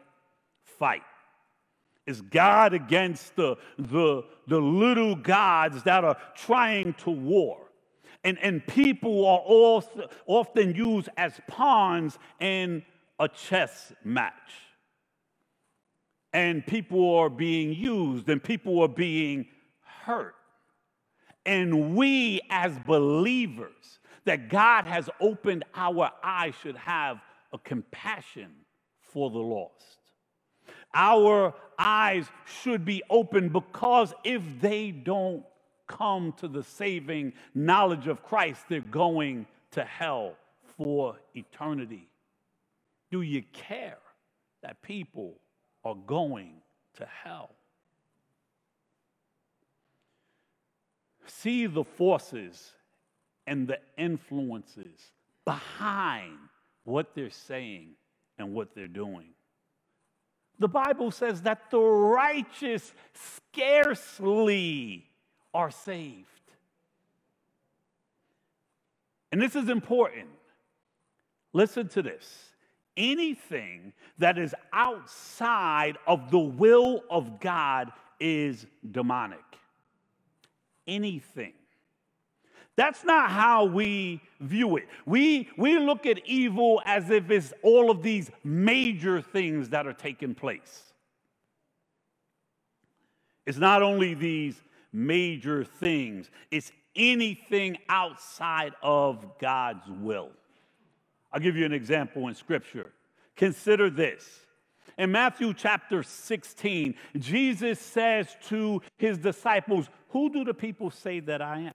fight. 0.64 1.02
It's 2.06 2.20
God 2.20 2.72
against 2.72 3.36
the, 3.36 3.56
the, 3.78 4.24
the 4.46 4.60
little 4.60 5.16
gods 5.16 5.82
that 5.84 6.04
are 6.04 6.16
trying 6.36 6.94
to 6.94 7.10
war. 7.10 7.58
And, 8.24 8.38
and 8.42 8.66
people 8.66 9.26
are 9.26 9.38
also 9.38 10.08
often 10.26 10.74
used 10.74 11.08
as 11.16 11.40
pawns 11.48 12.18
in 12.40 12.84
a 13.18 13.28
chess 13.28 13.92
match. 14.04 14.34
and 16.32 16.66
people 16.66 17.16
are 17.16 17.30
being 17.30 17.72
used 17.72 18.28
and 18.28 18.44
people 18.44 18.80
are 18.82 18.88
being 18.88 19.46
hurt. 20.04 20.34
And 21.46 21.94
we, 21.96 22.40
as 22.50 22.76
believers, 22.80 24.00
that 24.24 24.48
God 24.48 24.84
has 24.86 25.08
opened 25.20 25.64
our 25.74 26.10
eyes, 26.22 26.54
should 26.60 26.76
have 26.76 27.20
a 27.52 27.58
compassion 27.58 28.50
for 29.00 29.30
the 29.30 29.38
lost. 29.38 29.98
Our 30.92 31.54
eyes 31.78 32.26
should 32.44 32.84
be 32.84 33.02
open 33.08 33.48
because 33.48 34.12
if 34.24 34.42
they 34.60 34.90
don't 34.90 35.44
come 35.86 36.32
to 36.38 36.48
the 36.48 36.64
saving 36.64 37.32
knowledge 37.54 38.08
of 38.08 38.22
Christ, 38.22 38.62
they're 38.68 38.80
going 38.80 39.46
to 39.72 39.84
hell 39.84 40.34
for 40.76 41.16
eternity. 41.34 42.08
Do 43.10 43.22
you 43.22 43.44
care 43.52 43.98
that 44.62 44.82
people 44.82 45.34
are 45.84 45.94
going 45.94 46.54
to 46.96 47.06
hell? 47.06 47.50
See 51.26 51.66
the 51.66 51.84
forces 51.84 52.72
and 53.46 53.68
the 53.68 53.78
influences 53.96 55.12
behind 55.44 56.36
what 56.84 57.14
they're 57.14 57.30
saying 57.30 57.90
and 58.38 58.52
what 58.54 58.74
they're 58.74 58.88
doing. 58.88 59.28
The 60.58 60.68
Bible 60.68 61.10
says 61.10 61.42
that 61.42 61.70
the 61.70 61.80
righteous 61.80 62.92
scarcely 63.14 65.04
are 65.52 65.70
saved. 65.70 66.26
And 69.32 69.40
this 69.40 69.54
is 69.54 69.68
important. 69.68 70.28
Listen 71.52 71.88
to 71.88 72.02
this. 72.02 72.50
Anything 72.96 73.92
that 74.18 74.38
is 74.38 74.54
outside 74.72 75.98
of 76.06 76.30
the 76.30 76.38
will 76.38 77.02
of 77.10 77.38
God 77.40 77.92
is 78.18 78.66
demonic. 78.90 79.40
Anything. 80.86 81.52
That's 82.76 83.04
not 83.04 83.30
how 83.30 83.64
we 83.64 84.20
view 84.38 84.76
it. 84.76 84.86
We, 85.06 85.48
we 85.56 85.78
look 85.78 86.04
at 86.04 86.26
evil 86.26 86.82
as 86.84 87.08
if 87.10 87.30
it's 87.30 87.54
all 87.62 87.90
of 87.90 88.02
these 88.02 88.30
major 88.44 89.22
things 89.22 89.70
that 89.70 89.86
are 89.86 89.94
taking 89.94 90.34
place. 90.34 90.92
It's 93.46 93.58
not 93.58 93.82
only 93.82 94.12
these 94.12 94.60
major 94.92 95.64
things, 95.64 96.30
it's 96.50 96.70
anything 96.94 97.78
outside 97.88 98.74
of 98.82 99.38
God's 99.38 99.88
will. 99.88 100.30
I'll 101.32 101.40
give 101.40 101.56
you 101.56 101.64
an 101.64 101.72
example 101.72 102.28
in 102.28 102.34
Scripture. 102.34 102.92
Consider 103.36 103.88
this. 103.88 104.46
In 104.98 105.12
Matthew 105.12 105.52
chapter 105.52 106.02
16, 106.02 106.94
Jesus 107.18 107.78
says 107.78 108.34
to 108.48 108.80
his 108.96 109.18
disciples, 109.18 109.90
Who 110.16 110.30
do 110.30 110.44
the 110.44 110.54
people 110.54 110.90
say 110.90 111.20
that 111.20 111.42
I 111.42 111.58
am? 111.58 111.72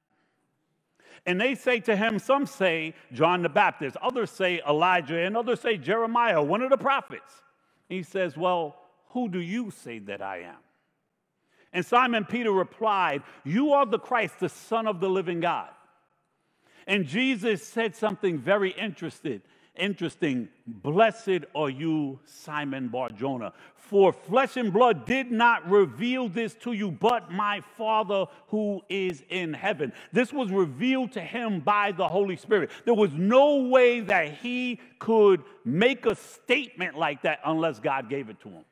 And 1.27 1.39
they 1.39 1.53
say 1.53 1.79
to 1.81 1.95
him, 1.95 2.17
some 2.17 2.47
say 2.47 2.95
John 3.13 3.43
the 3.43 3.49
Baptist, 3.49 3.97
others 3.97 4.31
say 4.31 4.59
Elijah, 4.67 5.19
and 5.19 5.37
others 5.37 5.59
say 5.59 5.77
Jeremiah, 5.77 6.41
one 6.41 6.63
of 6.63 6.71
the 6.71 6.77
prophets. 6.77 7.31
He 7.87 8.01
says, 8.01 8.35
Well, 8.35 8.77
who 9.09 9.29
do 9.29 9.39
you 9.39 9.69
say 9.69 9.99
that 9.99 10.23
I 10.23 10.39
am? 10.39 10.57
And 11.71 11.85
Simon 11.85 12.25
Peter 12.25 12.51
replied, 12.51 13.21
You 13.43 13.73
are 13.73 13.85
the 13.85 13.99
Christ, 13.99 14.39
the 14.39 14.49
Son 14.49 14.87
of 14.87 14.99
the 14.99 15.09
living 15.09 15.41
God. 15.41 15.69
And 16.87 17.05
Jesus 17.05 17.63
said 17.63 17.95
something 17.95 18.39
very 18.39 18.71
interesting. 18.71 19.43
Interesting. 19.77 20.49
Blessed 20.67 21.45
are 21.55 21.69
you, 21.69 22.19
Simon 22.25 22.89
Barjona, 22.89 23.53
for 23.75 24.11
flesh 24.11 24.57
and 24.57 24.71
blood 24.71 25.05
did 25.05 25.31
not 25.31 25.69
reveal 25.69 26.27
this 26.27 26.53
to 26.55 26.73
you, 26.73 26.91
but 26.91 27.31
my 27.31 27.61
Father 27.77 28.25
who 28.47 28.81
is 28.89 29.23
in 29.29 29.53
heaven. 29.53 29.93
This 30.11 30.33
was 30.33 30.51
revealed 30.51 31.13
to 31.13 31.21
him 31.21 31.61
by 31.61 31.93
the 31.93 32.07
Holy 32.07 32.35
Spirit. 32.35 32.69
There 32.83 32.93
was 32.93 33.13
no 33.13 33.67
way 33.67 34.01
that 34.01 34.33
he 34.39 34.79
could 34.99 35.41
make 35.63 36.05
a 36.05 36.15
statement 36.15 36.97
like 36.97 37.21
that 37.21 37.39
unless 37.45 37.79
God 37.79 38.09
gave 38.09 38.29
it 38.29 38.41
to 38.41 38.49
him. 38.49 38.65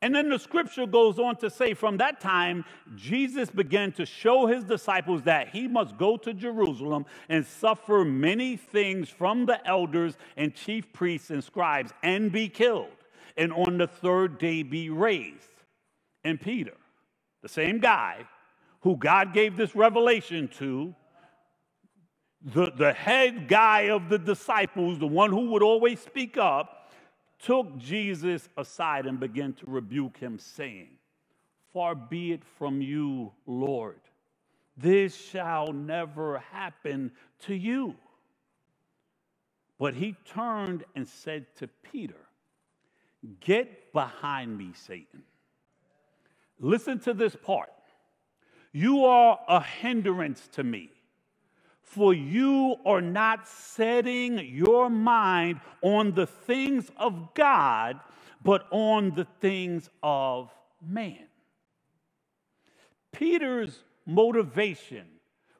And 0.00 0.14
then 0.14 0.28
the 0.28 0.38
scripture 0.38 0.86
goes 0.86 1.18
on 1.18 1.36
to 1.36 1.50
say, 1.50 1.74
from 1.74 1.96
that 1.96 2.20
time, 2.20 2.64
Jesus 2.94 3.50
began 3.50 3.90
to 3.92 4.06
show 4.06 4.46
his 4.46 4.62
disciples 4.62 5.22
that 5.22 5.48
he 5.48 5.66
must 5.66 5.98
go 5.98 6.16
to 6.18 6.32
Jerusalem 6.32 7.04
and 7.28 7.44
suffer 7.44 8.04
many 8.04 8.56
things 8.56 9.08
from 9.08 9.46
the 9.46 9.66
elders 9.66 10.16
and 10.36 10.54
chief 10.54 10.92
priests 10.92 11.30
and 11.30 11.42
scribes 11.42 11.92
and 12.04 12.30
be 12.30 12.48
killed, 12.48 12.86
and 13.36 13.52
on 13.52 13.78
the 13.78 13.88
third 13.88 14.38
day 14.38 14.62
be 14.62 14.88
raised. 14.88 15.50
And 16.22 16.40
Peter, 16.40 16.74
the 17.42 17.48
same 17.48 17.80
guy 17.80 18.18
who 18.82 18.96
God 18.96 19.34
gave 19.34 19.56
this 19.56 19.74
revelation 19.74 20.46
to, 20.58 20.94
the, 22.40 22.70
the 22.70 22.92
head 22.92 23.48
guy 23.48 23.88
of 23.88 24.08
the 24.08 24.18
disciples, 24.18 25.00
the 25.00 25.08
one 25.08 25.30
who 25.30 25.50
would 25.50 25.62
always 25.64 25.98
speak 25.98 26.36
up, 26.36 26.77
took 27.38 27.78
Jesus 27.78 28.48
aside 28.56 29.06
and 29.06 29.20
began 29.20 29.52
to 29.54 29.66
rebuke 29.66 30.16
him, 30.18 30.38
saying, 30.38 30.88
Far 31.72 31.94
be 31.94 32.32
it 32.32 32.42
from 32.58 32.80
you, 32.80 33.32
Lord. 33.46 34.00
This 34.76 35.16
shall 35.16 35.72
never 35.72 36.38
happen 36.38 37.12
to 37.40 37.54
you. 37.54 37.94
But 39.78 39.94
he 39.94 40.16
turned 40.24 40.84
and 40.96 41.06
said 41.06 41.46
to 41.56 41.68
Peter, 41.68 42.28
Get 43.40 43.92
behind 43.92 44.56
me, 44.56 44.72
Satan. 44.74 45.22
Listen 46.60 46.98
to 47.00 47.14
this 47.14 47.36
part. 47.36 47.70
You 48.72 49.04
are 49.04 49.38
a 49.48 49.62
hindrance 49.62 50.48
to 50.52 50.62
me 50.62 50.90
for 51.88 52.12
you 52.12 52.76
are 52.84 53.00
not 53.00 53.48
setting 53.48 54.38
your 54.38 54.90
mind 54.90 55.60
on 55.80 56.12
the 56.12 56.26
things 56.26 56.90
of 56.98 57.32
God, 57.34 57.98
but 58.44 58.66
on 58.70 59.14
the 59.14 59.26
things 59.40 59.88
of 60.02 60.50
man. 60.86 61.26
Peter's 63.10 63.84
motivation 64.04 65.06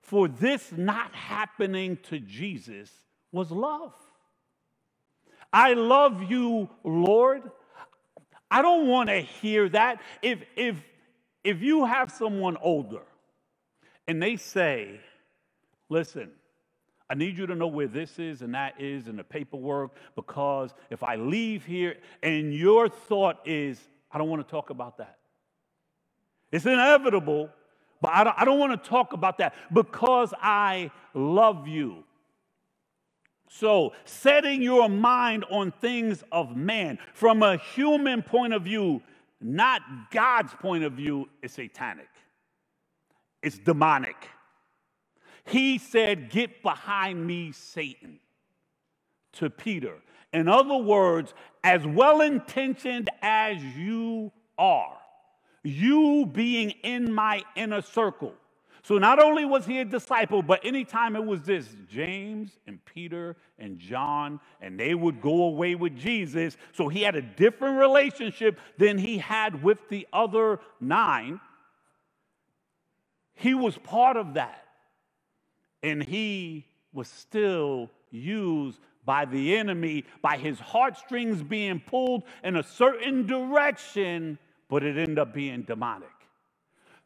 for 0.03 0.29
this 0.29 0.71
not 0.77 1.15
happening 1.15 1.99
to 2.05 2.19
Jesus 2.19 2.91
was 3.33 3.51
love. 3.51 3.95
I 5.51 5.73
love 5.73 6.31
you, 6.31 6.69
Lord. 6.85 7.43
I 8.51 8.61
don't 8.61 8.87
want 8.87 9.09
to 9.09 9.21
hear 9.21 9.69
that. 9.71 10.01
If, 10.23 10.43
if, 10.57 10.77
if 11.43 11.63
you 11.63 11.87
have 11.87 12.11
someone 12.11 12.59
older 12.61 13.03
and 14.07 14.23
they 14.23 14.37
say, 14.37 15.01
Listen, 15.89 16.31
I 17.11 17.15
need 17.15 17.39
you 17.39 17.47
to 17.47 17.55
know 17.55 17.67
where 17.67 17.87
this 17.87 18.19
is 18.19 18.43
and 18.43 18.55
that 18.55 18.81
is 18.81 19.09
in 19.09 19.17
the 19.17 19.25
paperwork 19.25 19.93
because 20.15 20.75
if 20.91 21.03
I 21.03 21.17
leave 21.17 21.65
here 21.65 21.97
and 22.23 22.53
your 22.53 22.89
thought 22.89 23.41
is, 23.47 23.81
I 24.13 24.19
don't 24.19 24.29
want 24.29 24.47
to 24.47 24.51
talk 24.51 24.71
about 24.71 24.99
that. 24.99 25.17
It's 26.53 26.67
inevitable, 26.67 27.51
but 28.01 28.13
I 28.13 28.25
don't, 28.25 28.35
I 28.39 28.45
don't 28.45 28.59
want 28.59 28.83
to 28.83 28.89
talk 28.89 29.13
about 29.13 29.39
that 29.39 29.55
because 29.73 30.35
I 30.41 30.91
love 31.15 31.67
you. 31.67 32.05
So, 33.51 33.95
setting 34.05 34.61
your 34.61 34.91
mind 34.91 35.47
on 35.51 35.73
things 35.73 36.23
of 36.31 36.55
man 36.55 36.99
from 37.15 37.43
a 37.43 37.57
human 37.57 38.23
point 38.23 38.53
of 38.53 38.63
view, 38.63 39.03
not 39.41 39.81
God's 40.11 40.53
point 40.53 40.85
of 40.85 40.93
view, 40.93 41.31
is 41.41 41.53
satanic. 41.53 42.09
It's 43.43 43.59
demonic. 43.59 44.29
He 45.49 45.79
said, 45.79 46.31
Get 46.31 46.63
behind 46.63 47.27
me, 47.27 47.53
Satan, 47.53 48.21
to 49.35 49.49
Peter. 49.49 49.95
In 50.33 50.47
other 50.47 50.77
words, 50.77 51.33
as 51.65 51.87
well 51.87 52.21
intentioned 52.21 53.09
as 53.23 53.63
you 53.63 54.31
are, 54.59 54.99
you 55.65 56.29
being 56.31 56.71
in 56.83 57.13
my 57.13 57.43
inner 57.57 57.81
circle. 57.81 58.35
So 58.83 58.99
not 58.99 59.23
only 59.23 59.47
was 59.47 59.65
he 59.65 59.81
a 59.81 59.85
disciple, 59.85 60.43
but 60.43 60.65
anytime 60.65 61.17
it 61.17 61.25
was 61.25 61.43
this, 61.43 61.75
James 61.91 62.59
and 62.67 62.83
Peter 62.85 63.35
and 63.59 63.79
John, 63.79 64.41
and 64.61 64.79
they 64.79 64.95
would 64.95 65.21
go 65.21 65.45
away 65.45 65.75
with 65.75 65.97
Jesus. 65.97 66.59
So 66.73 66.89
he 66.89 67.03
had 67.03 67.17
a 67.17 67.23
different 67.23 67.79
relationship 67.79 68.61
than 68.77 68.99
he 68.99 69.19
had 69.19 69.63
with 69.63 69.79
the 69.89 70.07
other 70.13 70.61
nine. 70.79 71.41
He 73.35 73.55
was 73.55 73.79
part 73.79 74.17
of 74.19 74.35
that 74.35 74.68
and 75.83 76.03
he 76.03 76.67
was 76.93 77.09
still 77.09 77.91
used 78.11 78.81
by 79.05 79.25
the 79.25 79.57
enemy, 79.57 80.05
by 80.21 80.37
his 80.37 80.59
heartstrings 80.59 81.43
being 81.43 81.81
pulled 81.81 82.25
in 82.45 82.57
a 82.57 82.63
certain 82.63 83.27
direction, 83.27 84.39
but 84.69 84.83
it 84.83 84.99
ended 84.99 85.19
up 85.19 85.33
being 85.33 85.63
demonic. 85.63 86.09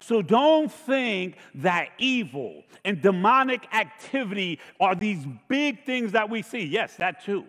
So 0.00 0.20
don't 0.20 0.70
think 0.70 1.36
that 1.56 1.90
evil 1.98 2.64
and 2.84 3.00
demonic 3.00 3.72
activity 3.72 4.58
are 4.80 4.96
these 4.96 5.24
big 5.48 5.84
things 5.84 6.12
that 6.12 6.28
we 6.28 6.42
see. 6.42 6.64
Yes, 6.64 6.96
that 6.96 7.24
too. 7.24 7.44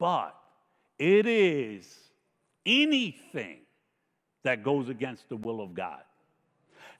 But 0.00 0.34
it 0.98 1.26
is 1.26 1.86
anything 2.64 3.58
that 4.42 4.64
goes 4.64 4.88
against 4.88 5.28
the 5.28 5.36
will 5.36 5.60
of 5.60 5.72
God. 5.72 6.02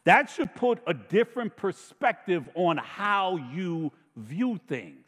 That 0.06 0.30
should 0.30 0.54
put 0.54 0.78
a 0.86 0.94
different 0.94 1.56
perspective 1.56 2.48
on 2.54 2.76
how 2.76 3.38
you 3.52 3.90
view 4.14 4.60
things, 4.68 5.04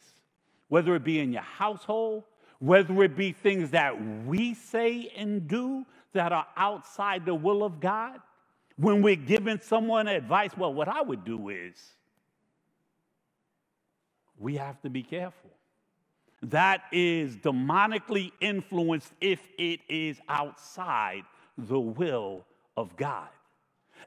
whether 0.67 0.93
it 0.93 1.05
be 1.05 1.19
in 1.19 1.31
your 1.31 1.41
household, 1.41 2.25
whether 2.59 3.01
it 3.03 3.15
be 3.15 3.31
things 3.31 3.71
that 3.71 3.95
we 4.25 4.53
say 4.53 5.09
and 5.15 5.47
do 5.47 5.85
that 6.11 6.33
are 6.33 6.47
outside 6.57 7.25
the 7.25 7.33
will 7.33 7.63
of 7.63 7.79
God. 7.79 8.19
When 8.75 9.01
we're 9.01 9.15
giving 9.15 9.61
someone 9.61 10.09
advice, 10.09 10.51
well, 10.57 10.73
what 10.73 10.89
I 10.89 11.01
would 11.01 11.23
do 11.23 11.47
is 11.47 11.75
we 14.37 14.57
have 14.57 14.81
to 14.81 14.89
be 14.89 15.01
careful. 15.01 15.51
That 16.41 16.83
is 16.91 17.37
demonically 17.37 18.33
influenced 18.41 19.13
if 19.21 19.39
it 19.57 19.79
is 19.87 20.19
outside 20.27 21.23
the 21.57 21.79
will 21.79 22.43
of 22.75 22.97
God. 22.97 23.29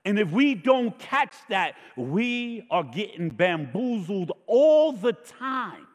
And 0.05 0.18
if 0.18 0.31
we 0.31 0.55
don't 0.55 0.98
catch 0.98 1.35
that, 1.48 1.74
we 1.96 2.66
are 2.70 2.85
getting 2.85 3.28
bamboozled 3.28 4.33
all 4.46 4.92
the 4.92 5.12
time. 5.12 5.87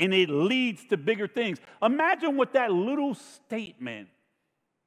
And 0.00 0.14
it 0.14 0.28
leads 0.28 0.84
to 0.86 0.96
bigger 0.96 1.26
things. 1.26 1.58
Imagine 1.82 2.36
what 2.36 2.52
that 2.52 2.70
little 2.72 3.14
statement 3.14 4.08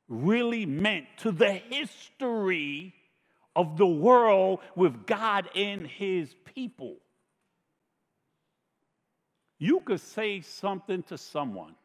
really 0.08 0.65
meant 0.65 1.06
to 1.17 1.32
the 1.32 1.54
history 1.54 2.93
of 3.56 3.77
the 3.77 3.88
world 3.88 4.60
with 4.75 5.06
God 5.06 5.49
and 5.56 5.86
his 5.86 6.34
people. 6.56 6.95
You 9.60 9.82
could 9.82 10.01
say 10.01 10.41
something 10.41 11.04
to 11.04 11.17
someone, 11.17 11.75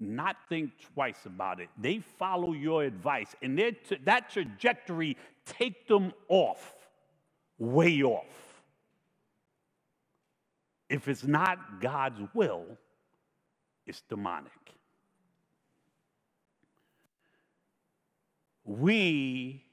not 0.00 0.36
think 0.48 0.70
twice 0.94 1.26
about 1.26 1.60
it. 1.60 1.68
They 1.76 1.98
follow 1.98 2.52
your 2.52 2.84
advice, 2.84 3.34
and 3.42 3.58
that 4.04 4.30
trajectory 4.30 5.16
take 5.48 5.86
them 5.88 6.12
off, 6.28 6.74
way 7.58 8.02
off. 8.02 8.24
If 10.88 11.08
it's 11.08 11.24
not 11.24 11.80
God's 11.80 12.20
will, 12.34 12.64
it's 13.86 14.02
demonic. 14.08 14.52
We 18.64 19.64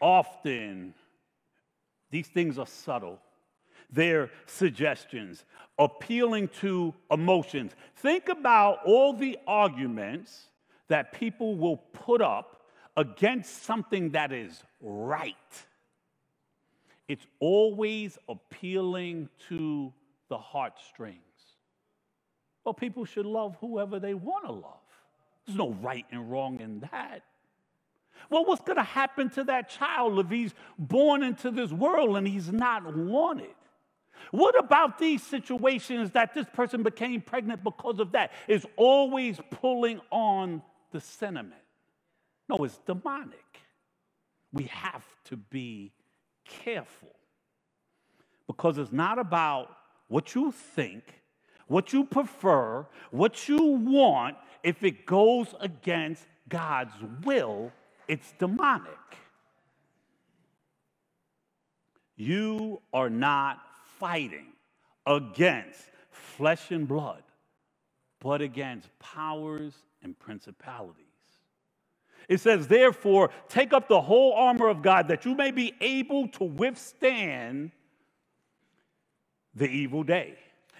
often, 0.00 0.94
these 2.10 2.28
things 2.28 2.58
are 2.58 2.66
subtle 2.66 3.18
their 3.92 4.30
suggestions, 4.46 5.44
appealing 5.78 6.48
to 6.60 6.94
emotions. 7.10 7.72
Think 7.96 8.28
about 8.28 8.80
all 8.84 9.12
the 9.12 9.38
arguments 9.46 10.48
that 10.88 11.12
people 11.12 11.56
will 11.56 11.76
put 11.76 12.20
up 12.20 12.59
against 13.00 13.64
something 13.64 14.10
that 14.10 14.30
is 14.30 14.62
right. 14.82 15.34
It's 17.08 17.26
always 17.40 18.18
appealing 18.28 19.30
to 19.48 19.90
the 20.28 20.36
heartstrings. 20.36 21.16
Well, 22.62 22.74
people 22.74 23.06
should 23.06 23.24
love 23.24 23.56
whoever 23.60 23.98
they 23.98 24.12
want 24.12 24.44
to 24.44 24.52
love. 24.52 24.84
There's 25.46 25.56
no 25.56 25.70
right 25.70 26.04
and 26.12 26.30
wrong 26.30 26.60
in 26.60 26.80
that. 26.92 27.22
Well, 28.28 28.44
what's 28.44 28.62
going 28.62 28.76
to 28.76 28.82
happen 28.82 29.30
to 29.30 29.44
that 29.44 29.70
child 29.70 30.18
if 30.18 30.28
he's 30.28 30.52
born 30.78 31.22
into 31.22 31.50
this 31.50 31.72
world 31.72 32.18
and 32.18 32.28
he's 32.28 32.52
not 32.52 32.94
wanted? 32.94 33.54
What 34.30 34.58
about 34.62 34.98
these 34.98 35.22
situations 35.22 36.10
that 36.10 36.34
this 36.34 36.46
person 36.52 36.82
became 36.82 37.22
pregnant 37.22 37.64
because 37.64 37.98
of 37.98 38.12
that? 38.12 38.30
Is 38.46 38.66
always 38.76 39.40
pulling 39.50 40.00
on 40.10 40.60
the 40.92 41.00
sentiment. 41.00 41.54
No, 42.50 42.64
it's 42.64 42.78
demonic. 42.78 43.60
We 44.52 44.64
have 44.64 45.04
to 45.26 45.36
be 45.36 45.92
careful 46.44 47.14
because 48.48 48.76
it's 48.76 48.90
not 48.90 49.20
about 49.20 49.68
what 50.08 50.34
you 50.34 50.50
think, 50.50 51.04
what 51.68 51.92
you 51.92 52.04
prefer, 52.04 52.84
what 53.12 53.48
you 53.48 53.62
want. 53.62 54.36
If 54.64 54.82
it 54.82 55.06
goes 55.06 55.54
against 55.60 56.26
God's 56.48 56.92
will, 57.24 57.70
it's 58.08 58.34
demonic. 58.40 58.98
You 62.16 62.82
are 62.92 63.08
not 63.08 63.60
fighting 64.00 64.46
against 65.06 65.80
flesh 66.10 66.72
and 66.72 66.88
blood, 66.88 67.22
but 68.18 68.42
against 68.42 68.88
powers 68.98 69.72
and 70.02 70.18
principalities. 70.18 71.09
It 72.30 72.38
says, 72.40 72.68
therefore, 72.68 73.30
take 73.48 73.72
up 73.72 73.88
the 73.88 74.00
whole 74.00 74.34
armor 74.34 74.68
of 74.68 74.82
God 74.82 75.08
that 75.08 75.24
you 75.24 75.34
may 75.34 75.50
be 75.50 75.74
able 75.80 76.28
to 76.28 76.44
withstand 76.44 77.72
the 79.56 79.68
evil 79.68 80.04
day. 80.04 80.36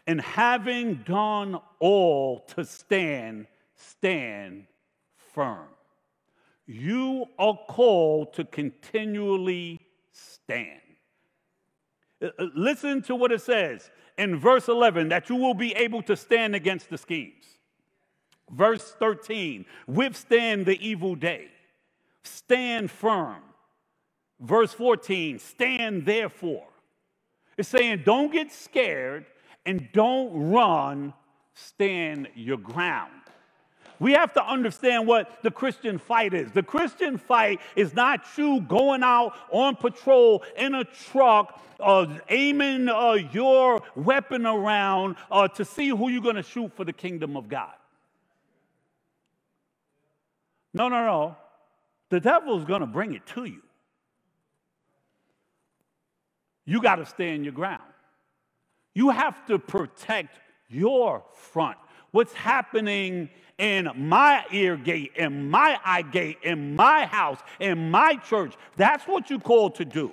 And 0.06 0.20
having 0.20 1.02
done 1.02 1.60
all 1.80 2.44
to 2.54 2.64
stand, 2.64 3.48
stand 3.74 4.66
firm. 5.34 5.66
You 6.66 7.26
are 7.36 7.58
called 7.68 8.32
to 8.34 8.44
continually 8.44 9.80
stand. 10.12 10.80
Uh, 12.22 12.28
uh, 12.38 12.46
listen 12.54 13.02
to 13.02 13.16
what 13.16 13.32
it 13.32 13.42
says 13.42 13.90
in 14.16 14.38
verse 14.38 14.68
11 14.68 15.08
that 15.08 15.28
you 15.28 15.34
will 15.34 15.54
be 15.54 15.72
able 15.72 16.02
to 16.02 16.16
stand 16.16 16.54
against 16.54 16.90
the 16.90 16.98
schemes. 16.98 17.58
Verse 18.52 18.94
13, 18.98 19.64
withstand 19.86 20.66
the 20.66 20.78
evil 20.86 21.14
day, 21.14 21.48
stand 22.24 22.90
firm. 22.90 23.42
Verse 24.40 24.72
14, 24.72 25.38
stand 25.38 26.04
therefore. 26.04 26.66
It's 27.56 27.68
saying 27.68 28.02
don't 28.04 28.32
get 28.32 28.50
scared 28.50 29.26
and 29.66 29.88
don't 29.92 30.50
run, 30.50 31.12
stand 31.54 32.28
your 32.34 32.56
ground. 32.56 33.12
We 34.00 34.12
have 34.12 34.32
to 34.32 34.44
understand 34.44 35.06
what 35.06 35.42
the 35.42 35.50
Christian 35.50 35.98
fight 35.98 36.32
is. 36.32 36.50
The 36.52 36.62
Christian 36.62 37.18
fight 37.18 37.60
is 37.76 37.92
not 37.92 38.24
you 38.36 38.62
going 38.62 39.02
out 39.02 39.34
on 39.50 39.76
patrol 39.76 40.42
in 40.56 40.74
a 40.74 40.84
truck, 40.84 41.60
uh, 41.78 42.06
aiming 42.30 42.88
uh, 42.88 43.18
your 43.30 43.82
weapon 43.94 44.46
around 44.46 45.16
uh, 45.30 45.48
to 45.48 45.66
see 45.66 45.90
who 45.90 46.08
you're 46.08 46.22
going 46.22 46.36
to 46.36 46.42
shoot 46.42 46.74
for 46.74 46.84
the 46.84 46.94
kingdom 46.94 47.36
of 47.36 47.48
God. 47.48 47.74
No, 50.72 50.88
no, 50.88 51.04
no. 51.04 51.36
The 52.10 52.20
devil's 52.20 52.64
going 52.64 52.80
to 52.80 52.86
bring 52.86 53.14
it 53.14 53.26
to 53.28 53.44
you. 53.44 53.62
You 56.64 56.80
got 56.80 56.96
to 56.96 57.06
stand 57.06 57.44
your 57.44 57.52
ground. 57.52 57.82
You 58.94 59.10
have 59.10 59.46
to 59.46 59.58
protect 59.58 60.38
your 60.68 61.24
front. 61.34 61.78
What's 62.12 62.32
happening 62.32 63.30
in 63.60 63.90
my 63.94 64.44
ear 64.50 64.76
gate, 64.76 65.12
in 65.16 65.50
my 65.50 65.78
eye 65.84 66.02
gate, 66.02 66.38
in 66.42 66.74
my 66.74 67.04
house, 67.04 67.38
in 67.60 67.90
my 67.90 68.16
church. 68.16 68.54
That's 68.76 69.06
what 69.06 69.28
you're 69.28 69.38
called 69.38 69.74
to 69.76 69.84
do. 69.84 70.12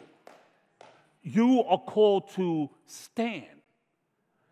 You 1.23 1.63
are 1.63 1.79
called 1.79 2.29
to 2.35 2.69
stand, 2.85 3.45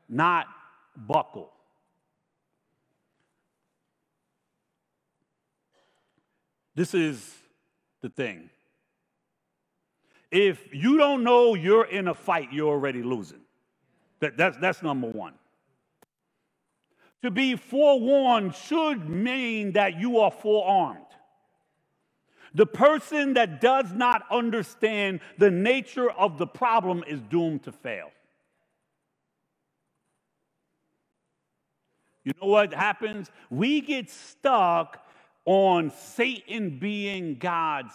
not 0.08 0.48
buckle. 0.96 1.52
This 6.76 6.94
is 6.94 7.34
the 8.02 8.10
thing. 8.10 8.50
If 10.30 10.60
you 10.74 10.98
don't 10.98 11.24
know 11.24 11.56
you're 11.56 11.86
in 11.86 12.08
a 12.08 12.14
fight, 12.14 12.52
you're 12.52 12.70
already 12.70 13.02
losing. 13.02 13.40
That, 14.20 14.38
that's, 14.38 14.58
that's 14.58 14.84
number 14.84 15.08
one. 15.08 15.34
To 17.22 17.32
be 17.32 17.56
forewarned 17.56 18.54
should 18.54 19.10
mean 19.10 19.72
that 19.72 20.00
you 20.00 20.20
are 20.20 20.32
forearmed. 20.32 21.00
The 22.54 22.66
person 22.66 23.34
that 23.34 23.62
does 23.62 23.92
not 23.92 24.24
understand 24.30 25.22
the 25.38 25.52
nature 25.52 26.10
of 26.12 26.38
the 26.38 26.48
problem 26.48 27.04
is 27.08 27.20
doomed 27.22 27.64
to 27.64 27.72
fail. 27.72 28.12
You 32.24 32.34
know 32.42 32.48
what 32.48 32.74
happens? 32.74 33.30
We 33.50 33.82
get 33.82 34.10
stuck 34.10 35.05
on 35.46 35.92
Satan 35.92 36.80
being 36.80 37.38
God's 37.38 37.94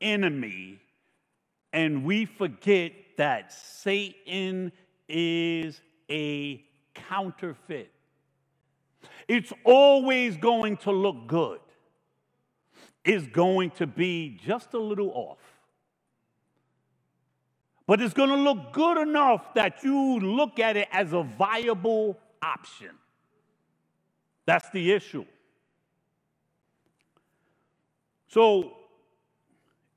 enemy, 0.00 0.80
and 1.72 2.04
we 2.04 2.24
forget 2.24 2.92
that 3.16 3.52
Satan 3.52 4.72
is 5.08 5.80
a 6.10 6.64
counterfeit. 6.94 7.90
It's 9.26 9.52
always 9.64 10.36
going 10.36 10.76
to 10.78 10.92
look 10.92 11.26
good. 11.26 11.60
It's 13.04 13.26
going 13.26 13.70
to 13.72 13.86
be 13.86 14.38
just 14.42 14.72
a 14.74 14.78
little 14.78 15.10
off. 15.10 15.38
But 17.86 18.00
it's 18.00 18.14
going 18.14 18.30
to 18.30 18.36
look 18.36 18.72
good 18.72 18.98
enough 18.98 19.52
that 19.54 19.82
you 19.84 20.18
look 20.20 20.58
at 20.58 20.76
it 20.76 20.88
as 20.90 21.12
a 21.12 21.22
viable 21.22 22.18
option. 22.42 22.90
That's 24.46 24.70
the 24.70 24.92
issue. 24.92 25.26
So, 28.34 28.72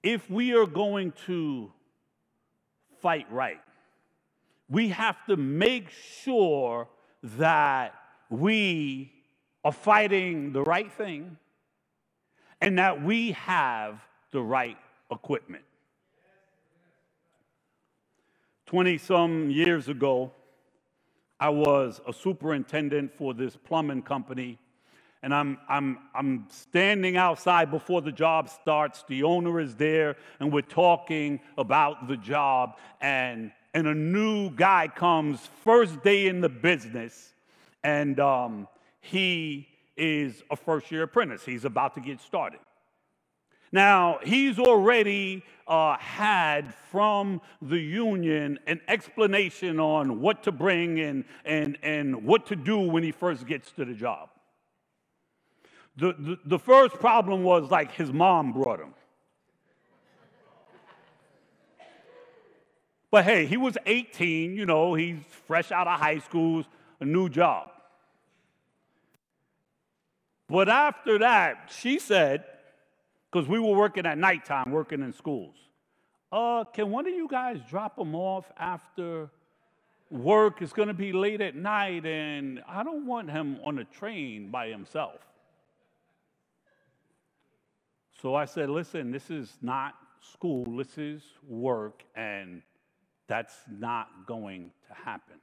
if 0.03 0.29
we 0.29 0.53
are 0.53 0.67
going 0.67 1.11
to 1.25 1.71
fight 3.01 3.25
right, 3.31 3.59
we 4.69 4.89
have 4.89 5.25
to 5.25 5.35
make 5.35 5.89
sure 5.89 6.87
that 7.23 7.95
we 8.29 9.11
are 9.63 9.71
fighting 9.71 10.53
the 10.53 10.61
right 10.61 10.91
thing 10.93 11.35
and 12.61 12.77
that 12.77 13.01
we 13.01 13.31
have 13.31 13.99
the 14.29 14.43
right 14.43 14.77
equipment. 15.11 15.63
20 18.67 18.99
some 18.99 19.49
years 19.49 19.89
ago, 19.89 20.31
I 21.39 21.49
was 21.49 22.01
a 22.07 22.13
superintendent 22.13 23.15
for 23.17 23.33
this 23.33 23.57
plumbing 23.57 24.03
company. 24.03 24.59
And 25.27 25.35
I'm, 25.35 25.57
I'm, 25.67 25.97
I'm 26.15 26.45
standing 26.49 27.17
outside 27.17 27.69
before 27.69 28.01
the 28.01 28.13
job 28.13 28.47
starts. 28.47 29.03
The 29.09 29.23
owner 29.23 29.59
is 29.59 29.75
there, 29.75 30.15
and 30.39 30.53
we're 30.53 30.61
talking 30.61 31.41
about 31.57 32.07
the 32.07 32.15
job. 32.15 32.77
And, 33.01 33.51
and 33.73 33.87
a 33.87 33.93
new 33.93 34.51
guy 34.51 34.87
comes, 34.87 35.41
first 35.65 36.01
day 36.01 36.27
in 36.27 36.39
the 36.39 36.47
business, 36.47 37.33
and 37.83 38.17
um, 38.21 38.69
he 39.01 39.67
is 39.97 40.43
a 40.49 40.55
first 40.55 40.89
year 40.93 41.03
apprentice. 41.03 41.43
He's 41.43 41.65
about 41.65 41.95
to 41.95 41.99
get 41.99 42.21
started. 42.21 42.61
Now, 43.73 44.19
he's 44.23 44.57
already 44.57 45.43
uh, 45.67 45.97
had 45.97 46.73
from 46.89 47.41
the 47.61 47.77
union 47.77 48.59
an 48.65 48.79
explanation 48.87 49.77
on 49.77 50.21
what 50.21 50.43
to 50.43 50.53
bring 50.53 51.01
and, 51.01 51.25
and, 51.43 51.77
and 51.83 52.23
what 52.23 52.45
to 52.45 52.55
do 52.55 52.79
when 52.79 53.03
he 53.03 53.11
first 53.11 53.45
gets 53.45 53.73
to 53.73 53.83
the 53.83 53.93
job. 53.93 54.29
The, 55.97 56.37
the, 56.45 56.59
first 56.59 56.95
problem 56.95 57.43
was 57.43 57.71
like 57.71 57.91
his 57.91 58.13
mom 58.13 58.53
brought 58.53 58.79
him. 58.79 58.93
But 63.09 63.23
hey, 63.23 63.47
he 63.47 63.57
was 63.57 63.77
18, 63.83 64.55
you 64.55 64.67
know, 64.67 64.93
he's 64.93 65.17
fresh 65.47 65.71
out 65.71 65.87
of 65.87 65.99
high 65.99 66.19
school, 66.19 66.63
a 66.99 67.05
new 67.05 67.29
job. 67.29 67.71
But 70.47 70.69
after 70.69 71.17
that, 71.19 71.71
she 71.75 71.97
said, 71.97 72.45
because 73.31 73.47
we 73.47 73.59
were 73.59 73.75
working 73.75 74.05
at 74.05 74.19
nighttime, 74.19 74.71
working 74.71 75.01
in 75.01 75.13
schools. 75.13 75.55
Uh, 76.31 76.63
can 76.65 76.91
one 76.91 77.07
of 77.07 77.13
you 77.13 77.27
guys 77.27 77.59
drop 77.67 77.97
him 77.97 78.13
off 78.13 78.45
after 78.57 79.29
work? 80.11 80.61
It's 80.61 80.73
going 80.73 80.89
to 80.89 80.93
be 80.93 81.11
late 81.11 81.41
at 81.41 81.55
night, 81.55 82.05
and 82.05 82.61
I 82.67 82.83
don't 82.83 83.07
want 83.07 83.31
him 83.31 83.57
on 83.65 83.79
a 83.79 83.83
train 83.83 84.51
by 84.51 84.67
himself. 84.67 85.26
So 88.21 88.35
I 88.35 88.45
said, 88.45 88.69
listen, 88.69 89.11
this 89.11 89.29
is 89.29 89.57
not 89.61 89.95
school, 90.21 90.65
this 90.77 90.97
is 90.97 91.21
work, 91.47 92.03
and 92.15 92.61
that's 93.27 93.55
not 93.69 94.25
going 94.25 94.71
to 94.87 94.93
happen. 94.93 95.35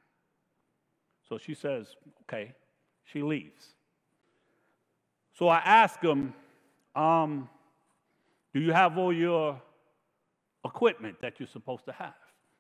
So 1.29 1.39
she 1.39 1.55
says, 1.55 1.97
okay. 2.23 2.55
She 3.05 3.23
leaves. 3.23 3.75
So 5.35 5.49
I 5.49 5.59
ask 5.59 6.01
him, 6.01 6.35
um, 6.97 7.49
do 8.53 8.61
you 8.61 8.73
have 8.73 8.97
all 8.99 9.13
your 9.13 9.61
equipment 10.65 11.17
that 11.21 11.39
you're 11.39 11.49
supposed 11.49 11.85
to 11.87 11.93
have? 11.93 12.15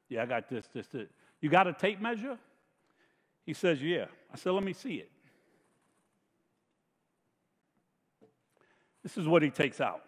Yeah, 0.08 0.22
I 0.22 0.26
got 0.26 0.48
this, 0.50 0.68
this, 0.74 0.86
this. 0.88 1.08
You 1.40 1.48
got 1.48 1.66
a 1.66 1.72
tape 1.72 2.00
measure? 2.00 2.38
He 3.46 3.54
says, 3.54 3.82
Yeah. 3.82 4.06
I 4.32 4.36
said, 4.36 4.52
Let 4.52 4.64
me 4.64 4.72
see 4.72 4.96
it. 4.96 5.10
This 9.04 9.18
is 9.18 9.28
what 9.28 9.42
he 9.42 9.50
takes 9.50 9.80
out. 9.80 10.02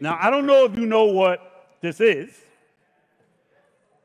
Now, 0.00 0.16
I 0.18 0.30
don't 0.30 0.46
know 0.46 0.64
if 0.64 0.78
you 0.78 0.86
know 0.86 1.06
what 1.06 1.74
this 1.80 2.00
is, 2.00 2.30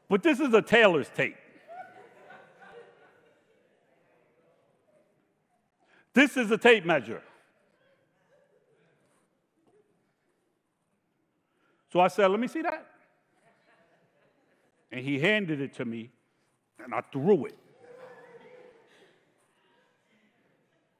but 0.10 0.24
this 0.24 0.40
is 0.40 0.54
a 0.54 0.62
tailor's 0.62 1.10
tape. 1.10 1.38
This 6.16 6.36
is 6.36 6.50
a 6.52 6.58
tape 6.58 6.86
measure. 6.86 7.22
So 11.92 12.00
I 12.00 12.08
said, 12.08 12.28
Let 12.28 12.40
me 12.40 12.48
see 12.48 12.64
that. 12.64 12.88
And 14.92 15.06
he 15.06 15.20
handed 15.20 15.62
it 15.62 15.76
to 15.76 15.86
me, 15.86 16.12
and 16.84 16.94
I 16.94 17.02
threw 17.02 17.46
it. 17.46 17.58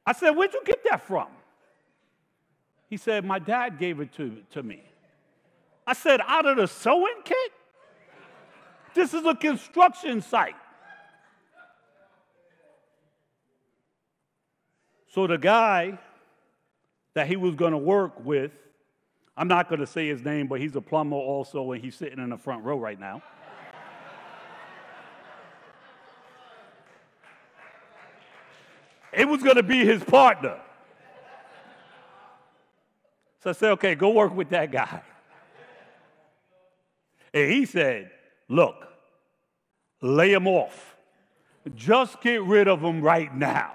I 0.06 0.12
said, 0.12 0.30
Where'd 0.30 0.52
you 0.52 0.62
get 0.64 0.82
that 0.90 1.06
from? 1.06 1.28
He 2.88 2.96
said, 2.96 3.24
My 3.24 3.38
dad 3.38 3.78
gave 3.78 4.00
it 4.00 4.12
to, 4.14 4.38
to 4.50 4.62
me. 4.62 4.82
I 5.86 5.92
said, 5.92 6.20
Out 6.26 6.46
of 6.46 6.56
the 6.56 6.66
sewing 6.66 7.22
kit? 7.24 7.52
This 8.94 9.12
is 9.12 9.24
a 9.24 9.34
construction 9.34 10.22
site. 10.22 10.54
So 15.08 15.26
the 15.26 15.38
guy 15.38 15.98
that 17.14 17.26
he 17.26 17.36
was 17.36 17.54
going 17.54 17.72
to 17.72 17.78
work 17.78 18.24
with 18.24 18.50
I'm 19.36 19.48
not 19.48 19.68
going 19.68 19.80
to 19.80 19.86
say 19.86 20.06
his 20.06 20.22
name, 20.22 20.46
but 20.46 20.60
he's 20.60 20.76
a 20.76 20.80
plumber 20.80 21.16
also, 21.16 21.72
and 21.72 21.82
he's 21.82 21.96
sitting 21.96 22.18
in 22.18 22.30
the 22.30 22.36
front 22.36 22.64
row 22.64 22.78
right 22.78 22.98
now. 22.98 23.22
It 29.16 29.28
was 29.28 29.42
going 29.42 29.56
to 29.56 29.62
be 29.62 29.84
his 29.84 30.02
partner. 30.02 30.60
So 33.42 33.50
I 33.50 33.52
said, 33.52 33.70
okay, 33.72 33.94
go 33.94 34.10
work 34.10 34.34
with 34.34 34.50
that 34.50 34.72
guy. 34.72 35.02
And 37.32 37.52
he 37.52 37.66
said, 37.66 38.10
look, 38.48 38.86
lay 40.00 40.32
him 40.32 40.46
off. 40.46 40.96
Just 41.74 42.20
get 42.20 42.42
rid 42.42 42.68
of 42.68 42.80
him 42.80 43.00
right 43.00 43.34
now. 43.34 43.74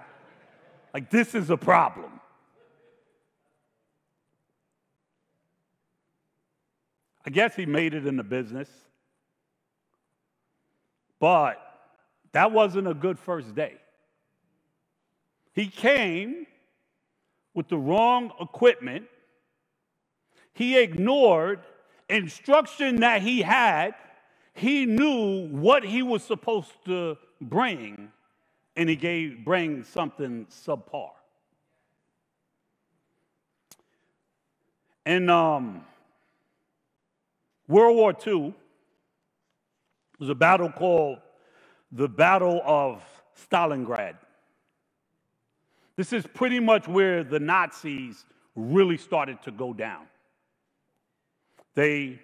Like, 0.94 1.10
this 1.10 1.36
is 1.36 1.50
a 1.50 1.58
problem. 1.58 2.20
I 7.26 7.30
guess 7.30 7.56
he 7.56 7.66
made 7.66 7.94
it 7.94 8.08
in 8.08 8.18
the 8.18 8.24
business. 8.24 8.70
But 11.20 11.62
that 12.32 12.52
wasn't 12.52 12.88
a 12.88 12.94
good 12.94 13.20
first 13.20 13.54
day. 13.54 13.76
He 15.54 15.68
came 15.68 16.46
with 17.54 17.68
the 17.68 17.78
wrong 17.78 18.32
equipment. 18.40 19.06
He 20.54 20.78
ignored 20.78 21.62
instruction 22.10 22.98
that 22.98 23.22
he 23.22 23.42
had. 23.42 23.96
He 24.54 24.86
knew 24.86 25.48
what 25.50 25.84
he 25.84 26.02
was 26.02 26.24
supposed 26.24 26.74
to 26.86 27.18
bring, 27.42 28.12
and 28.76 28.90
he 28.90 28.96
gave 28.96 29.44
bring 29.44 29.84
something 29.84 30.46
subpar. 30.48 31.12
In 35.06 35.30
um, 35.30 35.84
World 37.68 37.96
War 37.96 38.14
II 38.26 38.42
there 38.42 38.54
was 40.20 40.30
a 40.30 40.36
battle 40.36 40.70
called 40.70 41.20
the 41.92 42.10
Battle 42.10 42.62
of 42.66 43.04
Stalingrad. 43.50 44.16
This 46.00 46.14
is 46.14 46.26
pretty 46.26 46.62
much 46.62 46.88
where 46.88 47.26
the 47.26 47.42
Nazis 47.42 48.26
really 48.56 48.96
started 48.96 49.42
to 49.42 49.52
go 49.52 49.74
down. 49.74 50.06
They, 51.76 52.22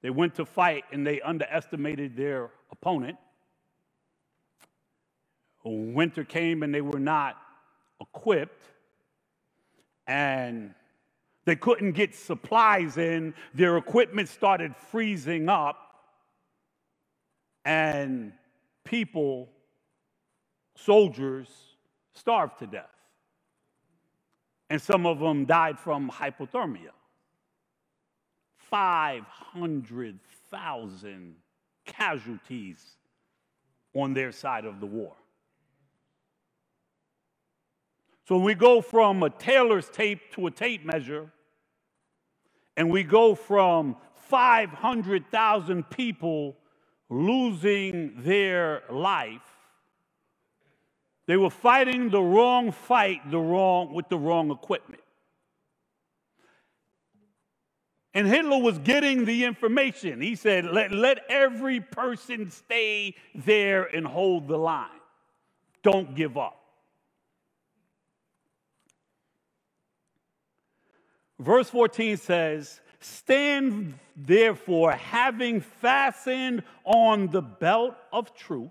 they 0.00 0.10
went 0.10 0.36
to 0.36 0.44
fight 0.44 0.84
and 0.92 1.04
they 1.04 1.20
underestimated 1.20 2.16
their 2.16 2.50
opponent. 2.70 3.18
Winter 5.64 6.22
came 6.22 6.62
and 6.62 6.72
they 6.72 6.82
were 6.82 7.00
not 7.00 7.36
equipped. 8.00 8.62
And 10.06 10.72
they 11.46 11.56
couldn't 11.56 11.94
get 11.94 12.14
supplies 12.14 12.96
in, 12.96 13.34
their 13.54 13.76
equipment 13.76 14.28
started 14.28 14.72
freezing 14.92 15.48
up, 15.48 15.78
and 17.64 18.32
people, 18.84 19.48
soldiers, 20.76 21.48
starved 22.14 22.58
to 22.60 22.66
death. 22.66 22.88
And 24.70 24.80
some 24.80 25.04
of 25.06 25.18
them 25.18 25.44
died 25.44 25.78
from 25.78 26.10
hypothermia. 26.10 26.92
500,000 28.70 31.34
casualties 31.84 32.96
on 33.94 34.14
their 34.14 34.32
side 34.32 34.64
of 34.64 34.80
the 34.80 34.86
war. 34.86 35.12
So 38.26 38.38
we 38.38 38.54
go 38.54 38.80
from 38.80 39.22
a 39.22 39.28
tailor's 39.28 39.90
tape 39.90 40.32
to 40.32 40.46
a 40.46 40.50
tape 40.50 40.82
measure, 40.84 41.30
and 42.76 42.90
we 42.90 43.04
go 43.04 43.34
from 43.34 43.96
500,000 44.14 45.90
people 45.90 46.56
losing 47.10 48.14
their 48.22 48.82
life 48.90 49.42
They 51.26 51.36
were 51.36 51.50
fighting 51.50 52.10
the 52.10 52.20
wrong 52.20 52.72
fight, 52.72 53.30
the 53.30 53.38
wrong 53.38 53.94
with 53.94 54.08
the 54.08 54.18
wrong 54.18 54.50
equipment. 54.50 55.00
And 58.12 58.28
Hitler 58.28 58.58
was 58.58 58.78
getting 58.78 59.24
the 59.24 59.44
information. 59.44 60.20
He 60.20 60.36
said, 60.36 60.66
let, 60.66 60.92
let 60.92 61.24
every 61.28 61.80
person 61.80 62.50
stay 62.50 63.16
there 63.34 63.84
and 63.84 64.06
hold 64.06 64.46
the 64.46 64.56
line. 64.56 64.88
Don't 65.82 66.14
give 66.14 66.38
up. 66.38 66.60
Verse 71.40 71.68
14 71.68 72.16
says, 72.16 72.80
Stand 73.00 73.98
therefore, 74.16 74.92
having 74.92 75.60
fastened 75.60 76.62
on 76.84 77.28
the 77.28 77.42
belt 77.42 77.96
of 78.12 78.34
truth 78.34 78.70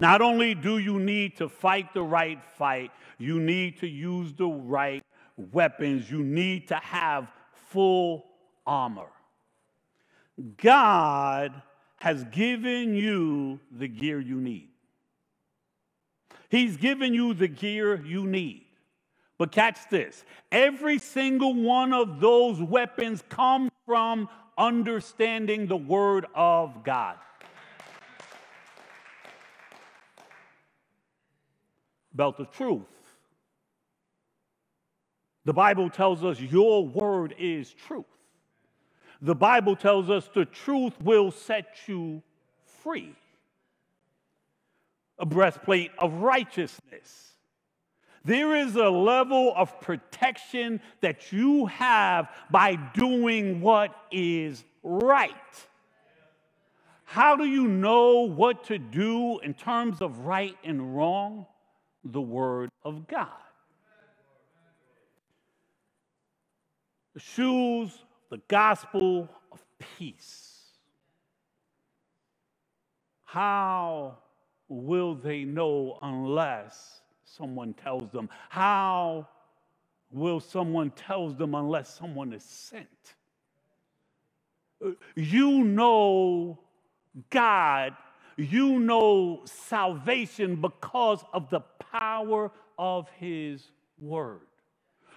Not 0.00 0.20
only 0.20 0.54
do 0.54 0.78
you 0.78 0.98
need 0.98 1.36
to 1.36 1.48
fight 1.48 1.94
the 1.94 2.02
right 2.02 2.42
fight, 2.56 2.90
you 3.18 3.40
need 3.40 3.78
to 3.78 3.86
use 3.86 4.32
the 4.32 4.48
right 4.48 5.04
weapons. 5.36 6.10
You 6.10 6.22
need 6.22 6.68
to 6.68 6.76
have 6.76 7.28
full 7.70 8.24
armor. 8.66 9.08
God 10.56 11.60
has 12.00 12.24
given 12.24 12.94
you 12.94 13.60
the 13.70 13.88
gear 13.88 14.20
you 14.20 14.40
need. 14.40 14.68
He's 16.48 16.76
given 16.76 17.14
you 17.14 17.32
the 17.32 17.48
gear 17.48 18.04
you 18.04 18.26
need. 18.26 18.66
But 19.38 19.52
catch 19.52 19.88
this 19.90 20.24
every 20.50 20.98
single 20.98 21.54
one 21.54 21.92
of 21.92 22.20
those 22.20 22.60
weapons 22.60 23.22
comes 23.28 23.70
from 23.86 24.28
understanding 24.58 25.66
the 25.66 25.76
Word 25.76 26.26
of 26.34 26.84
God. 26.84 27.16
Belt 32.14 32.40
of 32.40 32.50
truth. 32.50 32.82
The 35.44 35.52
Bible 35.52 35.90
tells 35.90 36.24
us 36.24 36.40
your 36.40 36.86
word 36.86 37.34
is 37.38 37.72
truth. 37.72 38.04
The 39.20 39.34
Bible 39.34 39.76
tells 39.76 40.10
us 40.10 40.28
the 40.34 40.44
truth 40.44 40.94
will 41.00 41.30
set 41.30 41.76
you 41.86 42.22
free. 42.82 43.14
A 45.18 45.26
breastplate 45.26 45.90
of 45.98 46.14
righteousness. 46.14 47.34
There 48.24 48.54
is 48.56 48.76
a 48.76 48.88
level 48.88 49.52
of 49.56 49.80
protection 49.80 50.80
that 51.00 51.32
you 51.32 51.66
have 51.66 52.28
by 52.50 52.76
doing 52.94 53.60
what 53.60 53.94
is 54.12 54.64
right. 54.82 55.32
How 57.04 57.36
do 57.36 57.44
you 57.44 57.66
know 57.66 58.20
what 58.20 58.64
to 58.64 58.78
do 58.78 59.38
in 59.40 59.54
terms 59.54 60.00
of 60.00 60.20
right 60.20 60.56
and 60.64 60.96
wrong? 60.96 61.46
The 62.04 62.20
Word 62.20 62.70
of 62.84 63.06
God. 63.06 63.28
The 67.14 67.20
shoes, 67.20 67.90
the 68.30 68.40
gospel 68.48 69.28
of 69.52 69.62
peace. 69.98 70.60
How 73.24 74.18
will 74.68 75.14
they 75.14 75.44
know 75.44 75.98
unless 76.02 77.00
someone 77.24 77.74
tells 77.74 78.10
them? 78.10 78.28
How 78.48 79.28
will 80.10 80.40
someone 80.40 80.90
tell 80.90 81.28
them 81.30 81.54
unless 81.54 81.94
someone 81.94 82.32
is 82.32 82.44
sent? 82.44 83.14
You 85.14 85.64
know 85.64 86.58
God 87.30 87.94
you 88.36 88.78
know 88.78 89.42
salvation 89.44 90.56
because 90.56 91.24
of 91.32 91.50
the 91.50 91.60
power 91.92 92.50
of 92.78 93.08
His 93.18 93.62
Word. 94.00 94.40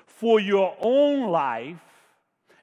For 0.06 0.40
your 0.40 0.76
own 0.80 1.30
life 1.30 1.78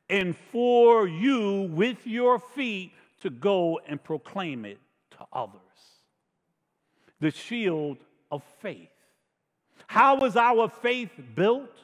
and 0.09 0.37
for 0.53 1.09
you 1.09 1.63
with 1.73 2.07
your 2.07 2.39
feet 2.39 2.93
to 3.23 3.31
go 3.31 3.81
and 3.87 4.03
proclaim 4.03 4.65
it 4.65 4.79
to 5.13 5.27
others. 5.33 5.61
The 7.21 7.31
shield 7.31 7.99
of 8.31 8.43
faith. 8.61 8.89
How 9.87 10.19
is 10.21 10.37
our 10.37 10.69
faith 10.69 11.11
built? 11.35 11.77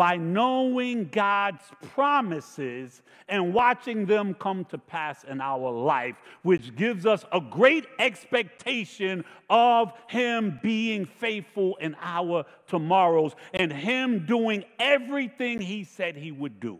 By 0.00 0.16
knowing 0.16 1.10
God's 1.10 1.62
promises 1.92 3.02
and 3.28 3.52
watching 3.52 4.06
them 4.06 4.32
come 4.32 4.64
to 4.70 4.78
pass 4.78 5.24
in 5.24 5.42
our 5.42 5.70
life, 5.70 6.16
which 6.40 6.74
gives 6.74 7.04
us 7.04 7.26
a 7.34 7.38
great 7.38 7.84
expectation 7.98 9.22
of 9.50 9.92
Him 10.08 10.58
being 10.62 11.04
faithful 11.04 11.76
in 11.82 11.94
our 12.00 12.46
tomorrows 12.66 13.34
and 13.52 13.70
Him 13.70 14.24
doing 14.24 14.64
everything 14.78 15.60
He 15.60 15.84
said 15.84 16.16
He 16.16 16.32
would 16.32 16.60
do. 16.60 16.78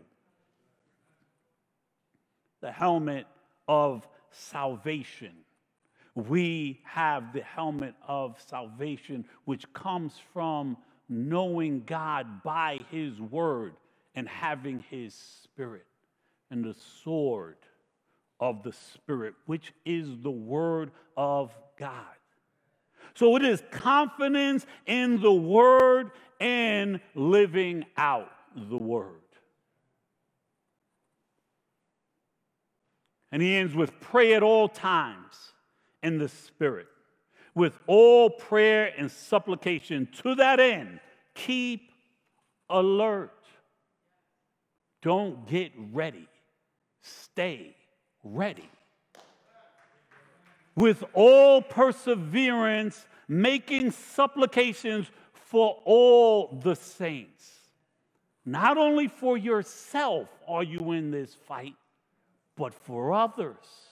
The 2.61 2.71
helmet 2.71 3.27
of 3.67 4.07
salvation. 4.31 5.33
We 6.15 6.81
have 6.85 7.33
the 7.33 7.43
helmet 7.43 7.93
of 8.07 8.41
salvation, 8.41 9.25
which 9.45 9.71
comes 9.73 10.15
from 10.33 10.75
knowing 11.11 11.83
God 11.85 12.41
by 12.41 12.79
His 12.89 13.19
Word 13.19 13.73
and 14.15 14.27
having 14.27 14.83
His 14.89 15.13
Spirit 15.13 15.85
and 16.49 16.63
the 16.63 16.75
sword 17.03 17.57
of 18.39 18.63
the 18.63 18.71
Spirit, 18.71 19.35
which 19.45 19.73
is 19.85 20.07
the 20.23 20.31
Word 20.31 20.91
of 21.17 21.51
God. 21.77 22.05
So 23.13 23.35
it 23.35 23.43
is 23.43 23.61
confidence 23.71 24.65
in 24.85 25.21
the 25.21 25.33
Word 25.33 26.11
and 26.39 27.01
living 27.13 27.85
out 27.97 28.31
the 28.55 28.77
Word. 28.77 29.17
And 33.33 33.41
he 33.41 33.55
ends 33.55 33.75
with 33.75 33.99
pray 33.99 34.33
at 34.33 34.43
all 34.43 34.67
times 34.67 35.53
in 36.01 36.17
the 36.17 36.29
Spirit 36.29 36.87
with 37.53 37.77
all 37.87 38.29
prayer 38.29 38.93
and 38.97 39.11
supplication. 39.11 40.07
To 40.23 40.35
that 40.35 40.59
end, 40.59 40.99
keep 41.33 41.91
alert. 42.69 43.31
Don't 45.01 45.47
get 45.47 45.71
ready. 45.91 46.27
Stay 47.01 47.75
ready. 48.23 48.69
With 50.75 51.03
all 51.13 51.61
perseverance, 51.61 53.05
making 53.27 53.91
supplications 53.91 55.07
for 55.33 55.81
all 55.83 56.59
the 56.63 56.75
saints. 56.75 57.49
Not 58.45 58.77
only 58.77 59.07
for 59.07 59.37
yourself 59.37 60.29
are 60.47 60.63
you 60.63 60.93
in 60.93 61.11
this 61.11 61.35
fight, 61.47 61.75
but 62.55 62.73
for 62.73 63.13
others 63.13 63.90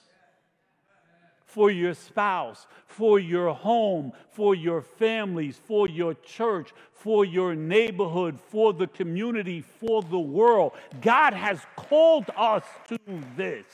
for 1.50 1.72
your 1.72 1.96
spouse, 1.96 2.68
for 2.86 3.20
your 3.20 3.54
home, 3.54 4.14
for 4.30 4.54
your 4.54 4.82
families, 4.82 5.60
for 5.66 5.90
your 5.90 6.14
church, 6.14 6.72
for 6.92 7.26
your 7.26 7.56
neighborhood, 7.56 8.40
for 8.50 8.72
the 8.72 8.86
community, 8.86 9.62
for 9.62 10.04
the 10.04 10.20
world. 10.20 10.74
God 11.02 11.34
has 11.34 11.60
called 11.76 12.30
us 12.38 12.64
to 12.88 13.00
this. 13.36 13.66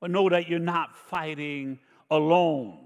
But 0.00 0.10
know 0.10 0.28
that 0.30 0.48
you're 0.48 0.58
not 0.58 0.96
fighting 0.96 1.78
alone. 2.10 2.78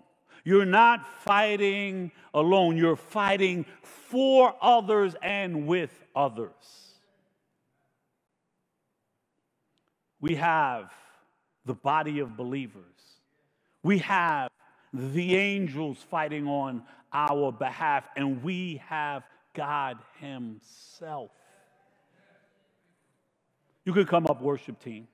You're 0.45 0.65
not 0.65 1.07
fighting 1.23 2.11
alone. 2.35 2.77
You're 2.77 2.97
fighting 2.97 3.65
for 3.83 4.55
others 4.61 5.15
and 5.23 5.67
with 5.69 5.93
others. 6.17 6.90
We 10.21 10.35
have 10.37 10.91
the 11.65 11.75
body 11.75 12.21
of 12.21 12.37
believers. 12.37 12.85
We 13.83 13.99
have 13.99 14.51
the 14.93 15.37
angels 15.37 15.99
fighting 16.11 16.47
on 16.47 16.83
our 17.13 17.53
behalf, 17.53 18.05
and 18.17 18.43
we 18.43 18.83
have 18.87 19.23
God 19.55 19.99
Himself. 20.19 21.31
You 23.85 23.93
could 23.93 24.09
come 24.09 24.27
up, 24.27 24.43
worship 24.43 24.83
team. 24.83 25.09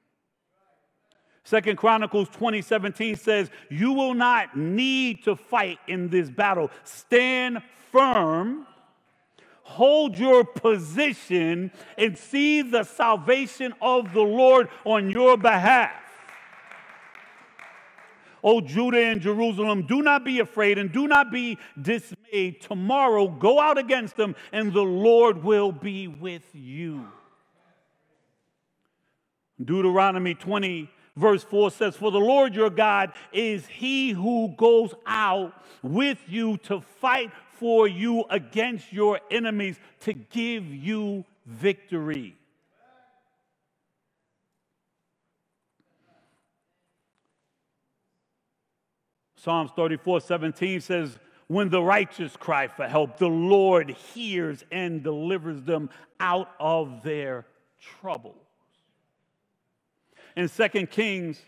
Second 1.44 1.76
Chronicles 1.76 2.28
2017 2.30 3.14
says, 3.14 3.50
You 3.70 3.92
will 3.92 4.14
not 4.14 4.56
need 4.56 5.22
to 5.24 5.36
fight 5.36 5.78
in 5.86 6.08
this 6.08 6.28
battle. 6.28 6.70
Stand 6.82 7.62
firm, 7.92 8.66
hold 9.66 10.16
your 10.16 10.44
position, 10.44 11.72
and 11.98 12.16
see 12.16 12.62
the 12.62 12.84
salvation 12.84 13.74
of 13.82 14.12
the 14.14 14.22
Lord 14.22 14.68
on 14.84 15.10
your 15.10 15.36
behalf. 15.36 15.90
O 18.44 18.60
Judah 18.60 19.04
and 19.04 19.20
Jerusalem, 19.20 19.86
do 19.86 20.02
not 20.02 20.24
be 20.24 20.38
afraid 20.38 20.78
and 20.78 20.92
do 20.92 21.08
not 21.08 21.32
be 21.32 21.58
dismayed. 21.82 22.60
Tomorrow 22.60 23.26
go 23.26 23.58
out 23.58 23.76
against 23.76 24.16
them, 24.16 24.36
and 24.52 24.72
the 24.72 24.84
Lord 24.84 25.42
will 25.42 25.72
be 25.72 26.06
with 26.06 26.44
you. 26.54 27.08
Deuteronomy 29.62 30.34
20, 30.34 30.88
verse 31.16 31.42
4 31.42 31.72
says, 31.72 31.96
For 31.96 32.12
the 32.12 32.20
Lord 32.20 32.54
your 32.54 32.70
God 32.70 33.12
is 33.32 33.66
he 33.66 34.10
who 34.10 34.54
goes 34.56 34.94
out 35.06 35.52
with 35.82 36.18
you 36.28 36.56
to 36.58 36.80
fight 36.80 37.32
for 37.58 37.88
you 37.88 38.24
against 38.30 38.92
your 38.92 39.20
enemies 39.30 39.76
to 40.00 40.12
give 40.12 40.64
you 40.64 41.24
victory. 41.46 42.36
Psalms 49.36 49.70
34 49.76 50.22
17 50.22 50.80
says, 50.80 51.18
When 51.46 51.68
the 51.68 51.80
righteous 51.80 52.36
cry 52.36 52.66
for 52.66 52.88
help, 52.88 53.18
the 53.18 53.28
Lord 53.28 53.90
hears 53.90 54.64
and 54.72 55.04
delivers 55.04 55.62
them 55.62 55.88
out 56.18 56.50
of 56.58 57.04
their 57.04 57.46
troubles. 58.00 58.34
In 60.34 60.48
2 60.48 60.86
Kings 60.88 61.40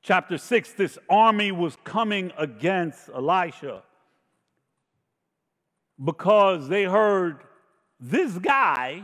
chapter 0.00 0.38
6, 0.38 0.72
this 0.72 0.98
army 1.10 1.52
was 1.52 1.76
coming 1.84 2.32
against 2.38 3.10
Elisha 3.10 3.82
because 6.02 6.68
they 6.68 6.84
heard 6.84 7.40
this 8.00 8.38
guy 8.38 9.02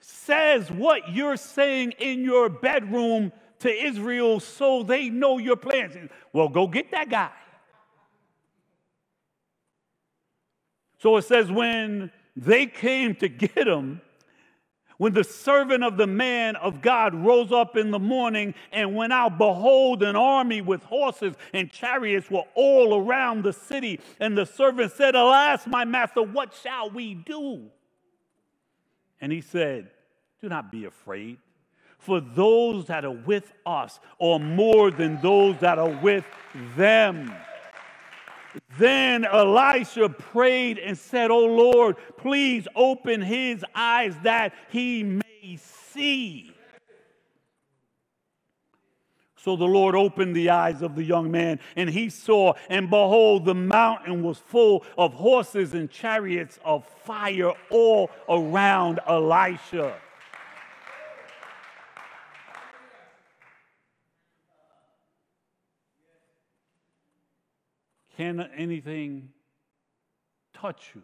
says 0.00 0.70
what 0.70 1.12
you're 1.12 1.36
saying 1.36 1.92
in 1.98 2.24
your 2.24 2.48
bedroom 2.48 3.32
to 3.60 3.70
Israel 3.70 4.40
so 4.40 4.82
they 4.82 5.08
know 5.08 5.38
your 5.38 5.56
plans. 5.56 5.96
Well, 6.32 6.48
go 6.48 6.66
get 6.66 6.90
that 6.90 7.08
guy. 7.08 7.30
So 10.98 11.16
it 11.18 11.24
says, 11.24 11.50
when 11.52 12.10
they 12.34 12.66
came 12.66 13.14
to 13.16 13.28
get 13.28 13.68
him, 13.68 14.00
when 14.98 15.12
the 15.12 15.24
servant 15.24 15.82
of 15.84 15.96
the 15.96 16.06
man 16.06 16.56
of 16.56 16.80
God 16.80 17.14
rose 17.14 17.52
up 17.52 17.76
in 17.76 17.90
the 17.90 17.98
morning 17.98 18.54
and 18.72 18.94
went 18.94 19.12
out, 19.12 19.38
behold, 19.38 20.02
an 20.02 20.16
army 20.16 20.60
with 20.60 20.82
horses 20.84 21.34
and 21.52 21.70
chariots 21.70 22.30
were 22.30 22.44
all 22.54 23.00
around 23.00 23.42
the 23.42 23.52
city. 23.52 24.00
And 24.20 24.36
the 24.36 24.46
servant 24.46 24.92
said, 24.92 25.14
Alas, 25.14 25.66
my 25.66 25.84
master, 25.84 26.22
what 26.22 26.54
shall 26.62 26.90
we 26.90 27.14
do? 27.14 27.70
And 29.20 29.32
he 29.32 29.40
said, 29.40 29.90
Do 30.40 30.48
not 30.48 30.70
be 30.70 30.84
afraid 30.84 31.38
for 32.04 32.20
those 32.20 32.84
that 32.86 33.04
are 33.04 33.10
with 33.10 33.50
us 33.64 33.98
are 34.20 34.38
more 34.38 34.90
than 34.90 35.18
those 35.22 35.58
that 35.60 35.78
are 35.78 35.88
with 36.02 36.24
them. 36.76 37.34
Then 38.78 39.24
Elisha 39.24 40.08
prayed 40.08 40.78
and 40.78 40.96
said, 40.98 41.30
Oh 41.30 41.46
Lord, 41.46 41.96
please 42.16 42.66
open 42.74 43.20
his 43.20 43.64
eyes 43.74 44.16
that 44.22 44.52
he 44.70 45.02
may 45.02 45.56
see. 45.56 46.54
So 49.36 49.56
the 49.56 49.66
Lord 49.66 49.94
opened 49.94 50.34
the 50.34 50.48
eyes 50.48 50.80
of 50.80 50.94
the 50.96 51.02
young 51.02 51.30
man, 51.30 51.60
and 51.76 51.90
he 51.90 52.08
saw, 52.08 52.54
and 52.70 52.88
behold, 52.88 53.44
the 53.44 53.54
mountain 53.54 54.22
was 54.22 54.38
full 54.38 54.86
of 54.96 55.12
horses 55.12 55.74
and 55.74 55.90
chariots 55.90 56.58
of 56.64 56.86
fire 56.86 57.52
all 57.68 58.10
around 58.26 59.00
Elisha. 59.06 59.98
Can 68.16 68.40
anything 68.56 69.30
touch 70.52 70.92
you? 70.94 71.02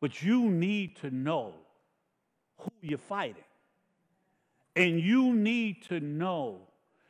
But 0.00 0.22
you 0.22 0.50
need 0.50 0.96
to 0.96 1.10
know 1.10 1.54
who 2.58 2.70
you're 2.80 2.98
fighting. 2.98 3.44
And 4.76 5.00
you 5.00 5.34
need 5.34 5.82
to 5.88 6.00
know 6.00 6.60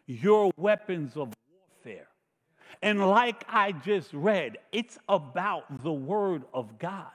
your 0.07 0.51
weapons 0.57 1.17
of 1.17 1.33
warfare. 1.85 2.09
And 2.83 3.07
like 3.07 3.45
I 3.49 3.73
just 3.73 4.13
read, 4.13 4.59
it's 4.73 4.99
about 5.09 5.83
the 5.83 5.93
Word 5.93 6.45
of 6.53 6.79
God. 6.79 7.07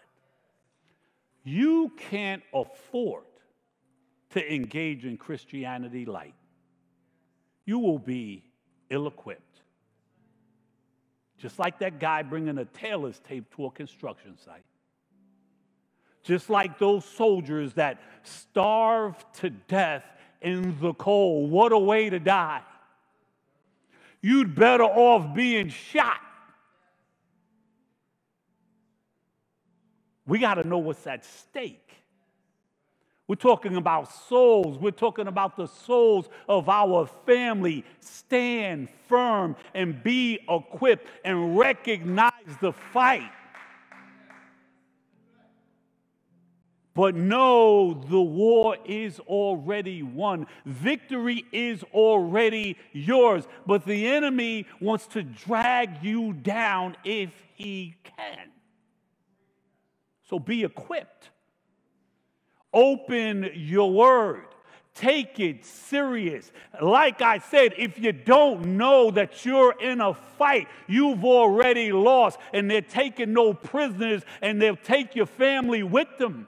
You 1.43 1.91
can't 1.97 2.43
afford 2.53 3.23
to 4.31 4.53
engage 4.53 5.05
in 5.05 5.17
Christianity 5.17 6.05
light. 6.05 6.35
You 7.65 7.79
will 7.79 7.99
be 7.99 8.43
ill 8.89 9.07
equipped. 9.07 9.44
Just 11.45 11.59
like 11.59 11.77
that 11.77 11.99
guy 11.99 12.23
bringing 12.23 12.57
a 12.57 12.65
tailor's 12.65 13.19
tape 13.19 13.55
to 13.55 13.67
a 13.67 13.69
construction 13.69 14.35
site. 14.43 14.65
Just 16.23 16.49
like 16.49 16.79
those 16.79 17.05
soldiers 17.05 17.73
that 17.73 18.01
starved 18.23 19.23
to 19.41 19.51
death 19.51 20.03
in 20.41 20.75
the 20.81 20.95
cold. 20.95 21.51
What 21.51 21.71
a 21.71 21.77
way 21.77 22.09
to 22.09 22.17
die. 22.17 22.63
You'd 24.23 24.55
better 24.55 24.85
off 24.85 25.35
being 25.35 25.69
shot. 25.69 26.17
We 30.25 30.39
got 30.39 30.55
to 30.55 30.67
know 30.67 30.79
what's 30.79 31.05
at 31.05 31.23
stake. 31.23 31.91
We're 33.27 33.35
talking 33.35 33.75
about 33.75 34.11
souls. 34.11 34.77
We're 34.77 34.91
talking 34.91 35.27
about 35.27 35.57
the 35.57 35.67
souls 35.67 36.29
of 36.47 36.69
our 36.69 37.07
family. 37.25 37.83
Stand 37.99 38.89
firm 39.07 39.55
and 39.73 40.03
be 40.03 40.39
equipped 40.47 41.07
and 41.23 41.57
recognize 41.57 42.31
the 42.61 42.71
fight. 42.71 43.31
But 46.93 47.13
know 47.13 47.93
the 47.93 48.21
war 48.21 48.77
is 48.85 49.19
already 49.21 50.01
won. 50.01 50.47
Victory 50.65 51.45
is 51.51 51.83
already 51.93 52.77
yours. 52.93 53.45
But 53.65 53.85
the 53.85 54.07
enemy 54.07 54.65
wants 54.79 55.07
to 55.07 55.23
drag 55.23 56.01
you 56.03 56.31
down 56.31 56.95
if 57.03 57.31
he 57.55 57.95
can. 58.03 58.49
So 60.29 60.39
be 60.39 60.63
equipped. 60.63 61.31
Open 62.75 63.49
your 63.53 63.89
word. 63.89 64.43
Take 64.93 65.39
it 65.39 65.65
serious. 65.65 66.51
Like 66.81 67.21
I 67.21 67.39
said, 67.39 67.73
if 67.77 67.97
you 67.97 68.11
don't 68.11 68.77
know 68.77 69.11
that 69.11 69.45
you're 69.45 69.73
in 69.81 70.01
a 70.01 70.13
fight, 70.13 70.67
you've 70.85 71.23
already 71.23 71.93
lost, 71.93 72.37
and 72.53 72.69
they're 72.69 72.81
taking 72.81 73.31
no 73.31 73.53
prisoners, 73.53 74.23
and 74.41 74.61
they'll 74.61 74.75
take 74.75 75.15
your 75.15 75.25
family 75.25 75.83
with 75.83 76.09
them. 76.17 76.47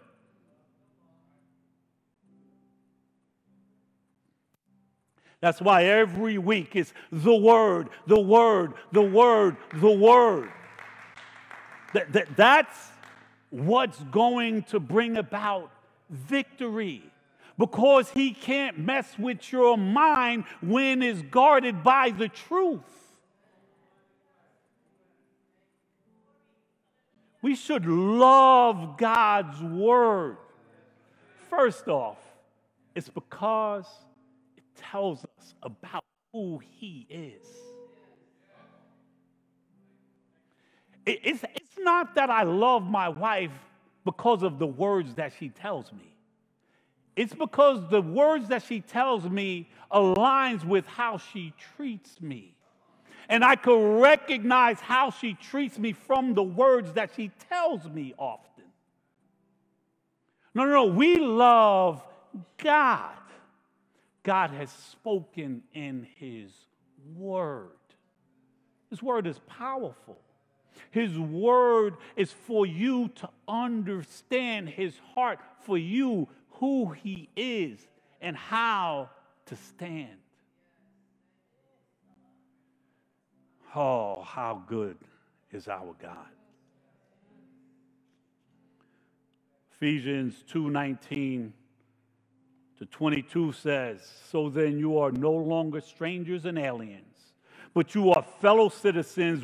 That's 5.39 5.61
why 5.61 5.85
every 5.85 6.37
week 6.37 6.75
it's 6.75 6.93
the 7.11 7.35
word, 7.35 7.89
the 8.05 8.19
word, 8.19 8.73
the 8.91 9.01
word, 9.01 9.55
the 9.75 9.91
word. 9.91 10.51
That, 11.93 12.11
that, 12.11 12.35
that's 12.35 12.91
what's 13.49 13.99
going 14.05 14.63
to 14.63 14.79
bring 14.79 15.15
about 15.15 15.71
victory 16.09 17.03
because 17.57 18.09
he 18.11 18.31
can't 18.31 18.77
mess 18.77 19.17
with 19.17 19.51
your 19.51 19.77
mind 19.77 20.45
when 20.61 21.01
it's 21.01 21.21
guarded 21.23 21.83
by 21.83 22.11
the 22.11 22.29
truth. 22.29 22.81
We 27.41 27.55
should 27.55 27.85
love 27.85 28.97
God's 28.97 29.61
word. 29.61 30.37
First 31.49 31.87
off, 31.87 32.17
it's 32.93 33.09
because 33.09 33.85
it 34.57 34.63
tells 34.75 35.23
us 35.23 35.55
about 35.63 36.03
who 36.33 36.59
he 36.59 37.07
is. 37.09 37.47
It's, 41.05 41.41
it's 41.55 41.77
not 41.79 42.15
that 42.15 42.29
I 42.29 42.43
love 42.43 42.83
my 42.83 43.07
wife 43.07 43.51
because 44.07 44.41
of 44.41 44.57
the 44.57 44.65
words 44.65 45.15
that 45.15 45.33
she 45.37 45.49
tells 45.49 45.91
me. 45.91 46.15
It's 47.17 47.33
because 47.33 47.89
the 47.89 48.01
words 48.01 48.47
that 48.47 48.63
she 48.63 48.79
tells 48.79 49.25
me 49.25 49.69
aligns 49.91 50.63
with 50.63 50.87
how 50.87 51.17
she 51.17 51.53
treats 51.75 52.21
me. 52.21 52.55
And 53.27 53.43
I 53.43 53.57
can 53.57 53.97
recognize 53.99 54.79
how 54.79 55.11
she 55.11 55.33
treats 55.33 55.77
me 55.77 55.91
from 55.91 56.33
the 56.33 56.43
words 56.43 56.93
that 56.93 57.11
she 57.15 57.31
tells 57.49 57.83
me 57.89 58.13
often. 58.17 58.63
No, 60.55 60.63
no, 60.63 60.71
no. 60.71 60.85
We 60.85 61.17
love 61.17 62.01
God. 62.57 63.11
God 64.23 64.51
has 64.51 64.69
spoken 64.69 65.63
in 65.73 66.07
His 66.15 66.51
Word. 67.17 67.71
His 68.89 69.03
Word 69.03 69.27
is 69.27 69.39
powerful. 69.47 70.17
His 70.91 71.17
Word 71.17 71.95
is 72.15 72.31
for 72.31 72.65
you 72.65 73.09
to 73.15 73.29
understand 73.47 74.69
His 74.69 74.97
heart, 75.13 75.39
for 75.61 75.77
you 75.77 76.27
who 76.51 76.91
He 76.91 77.29
is 77.35 77.87
and 78.21 78.35
how 78.35 79.09
to 79.47 79.55
stand. 79.55 80.17
Oh, 83.75 84.23
how 84.23 84.63
good 84.67 84.97
is 85.51 85.67
our 85.67 85.93
God. 86.01 86.29
Ephesians 89.75 90.43
2:19 90.47 91.53
to 92.79 92.85
22 92.87 93.51
says, 93.51 94.01
"So 94.01 94.49
then 94.49 94.79
you 94.79 94.97
are 94.97 95.11
no 95.11 95.31
longer 95.31 95.81
strangers 95.81 96.45
and 96.45 96.57
aliens, 96.57 97.33
but 97.73 97.93
you 97.93 98.11
are 98.11 98.23
fellow 98.23 98.69
citizens 98.69 99.43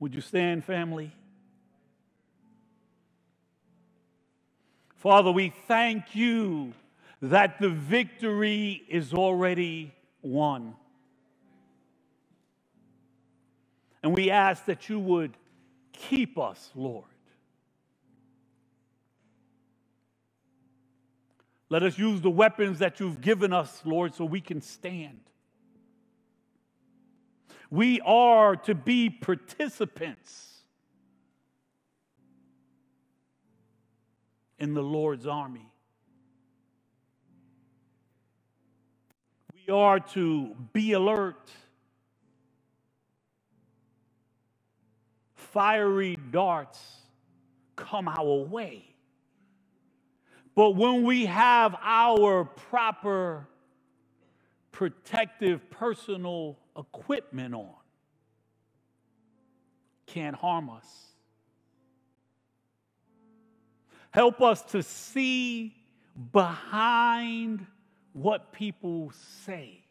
Would 0.00 0.14
you 0.14 0.20
stand, 0.20 0.64
family? 0.64 1.12
Father, 4.96 5.30
we 5.30 5.52
thank 5.66 6.14
you 6.14 6.72
that 7.22 7.60
the 7.60 7.68
victory 7.68 8.82
is 8.88 9.12
already 9.12 9.92
won. 10.22 10.74
And 14.02 14.14
we 14.14 14.30
ask 14.30 14.64
that 14.66 14.88
you 14.88 14.98
would 15.00 15.36
keep 15.92 16.38
us, 16.38 16.70
Lord. 16.74 17.04
Let 21.70 21.82
us 21.82 21.98
use 21.98 22.20
the 22.20 22.30
weapons 22.30 22.78
that 22.78 22.98
you've 22.98 23.20
given 23.20 23.52
us, 23.52 23.82
Lord, 23.84 24.14
so 24.14 24.24
we 24.24 24.40
can 24.40 24.62
stand. 24.62 25.20
We 27.70 28.00
are 28.00 28.56
to 28.56 28.74
be 28.74 29.10
participants 29.10 30.48
in 34.58 34.74
the 34.74 34.82
Lord's 34.82 35.26
army. 35.26 35.70
We 39.54 39.72
are 39.72 40.00
to 40.00 40.56
be 40.72 40.92
alert. 40.92 41.50
Fiery 45.34 46.16
darts 46.30 46.80
come 47.76 48.08
our 48.08 48.44
way. 48.44 48.84
But 50.54 50.70
when 50.70 51.04
we 51.04 51.26
have 51.26 51.76
our 51.82 52.44
proper 52.44 53.46
protective 54.72 55.68
personal 55.70 56.58
equipment 56.78 57.54
on 57.54 57.74
can't 60.06 60.36
harm 60.36 60.70
us. 60.70 60.86
Help 64.10 64.40
us 64.40 64.62
to 64.62 64.82
see 64.82 65.74
behind 66.32 67.66
what 68.14 68.52
people 68.52 69.12
say 69.44 69.84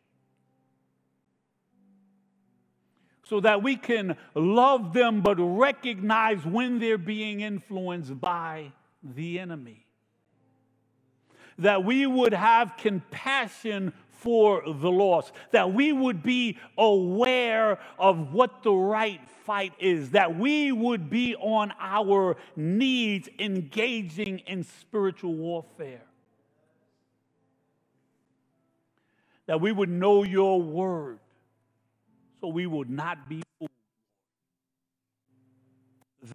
so 3.24 3.40
that 3.42 3.62
we 3.62 3.76
can 3.76 4.16
love 4.34 4.94
them 4.94 5.22
but 5.22 5.36
recognize 5.36 6.44
when 6.46 6.80
they're 6.80 6.98
being 6.98 7.42
influenced 7.42 8.20
by 8.20 8.72
the 9.04 9.40
enemy. 9.40 9.86
That 11.60 11.84
we 11.84 12.06
would 12.06 12.34
have 12.34 12.78
compassion 12.78 13.94
for 14.18 14.64
the 14.66 14.92
lost, 14.92 15.32
that 15.52 15.74
we 15.74 15.94
would 15.94 16.24
be 16.24 16.58
aware 16.78 17.80
of 17.98 18.34
what 18.34 18.64
the 18.64 18.74
right 18.74 19.22
fight 19.46 19.74
is, 19.80 20.12
that 20.12 20.38
we 20.38 20.72
would 20.72 21.10
be 21.10 21.36
on 21.36 21.72
our 21.80 22.36
knees 22.56 23.30
engaging 23.40 24.40
in 24.40 24.64
spiritual 24.64 25.34
warfare, 25.34 26.02
that 29.46 29.62
we 29.62 29.72
would 29.72 29.90
know 29.90 30.24
your 30.24 30.62
word 30.62 31.20
so 32.42 32.48
we 32.48 32.68
would 32.68 32.90
not 32.90 33.30
be 33.30 33.42
fooled, 33.58 33.72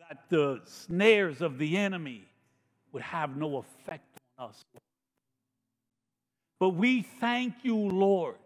that 0.09 0.25
the 0.31 0.61
snares 0.65 1.43
of 1.43 1.59
the 1.59 1.77
enemy 1.77 2.25
would 2.93 3.03
have 3.03 3.37
no 3.37 3.59
effect 3.59 4.19
on 4.39 4.49
us. 4.49 4.65
But 6.63 6.77
we 6.77 7.03
thank 7.03 7.65
you, 7.65 7.75
Lord, 7.77 8.37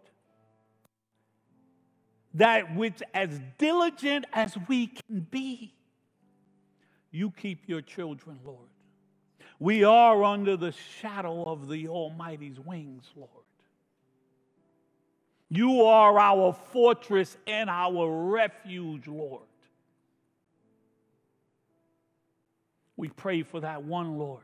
that 2.33 2.75
with 2.75 3.03
as 3.13 3.39
diligent 3.59 4.25
as 4.33 4.57
we 4.67 4.87
can 4.87 5.19
be, 5.29 5.75
you 7.11 7.29
keep 7.29 7.69
your 7.69 7.81
children, 7.81 8.39
Lord. 8.43 8.69
We 9.59 9.83
are 9.83 10.23
under 10.23 10.57
the 10.57 10.71
shadow 10.99 11.43
of 11.43 11.69
the 11.69 11.89
Almighty's 11.89 12.59
wings, 12.59 13.05
Lord. 13.15 13.29
You 15.49 15.83
are 15.83 16.17
our 16.17 16.53
fortress 16.53 17.37
and 17.45 17.69
our 17.69 18.09
refuge, 18.31 19.07
Lord. 19.07 19.43
We 22.95 23.09
pray 23.09 23.43
for 23.43 23.59
that 23.59 23.83
one, 23.83 24.17
Lord, 24.17 24.41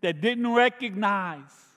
that 0.00 0.20
didn't 0.20 0.52
recognize 0.52 1.69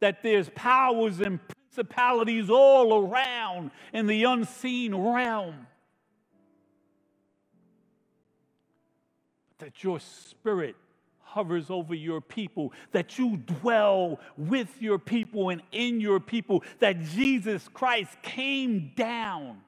that 0.00 0.22
there's 0.22 0.48
powers 0.50 1.20
and 1.20 1.40
principalities 1.48 2.50
all 2.50 3.06
around 3.06 3.70
in 3.92 4.06
the 4.06 4.24
unseen 4.24 4.94
realm. 4.94 5.66
That 9.58 9.82
your 9.82 10.00
spirit 10.00 10.76
hovers 11.20 11.70
over 11.70 11.94
your 11.94 12.20
people, 12.20 12.72
that 12.92 13.18
you 13.18 13.36
dwell 13.36 14.18
with 14.36 14.80
your 14.80 14.98
people 14.98 15.50
and 15.50 15.62
in 15.72 16.00
your 16.00 16.20
people, 16.20 16.62
that 16.78 17.02
Jesus 17.02 17.68
Christ 17.68 18.10
came 18.22 18.92
down 18.96 19.60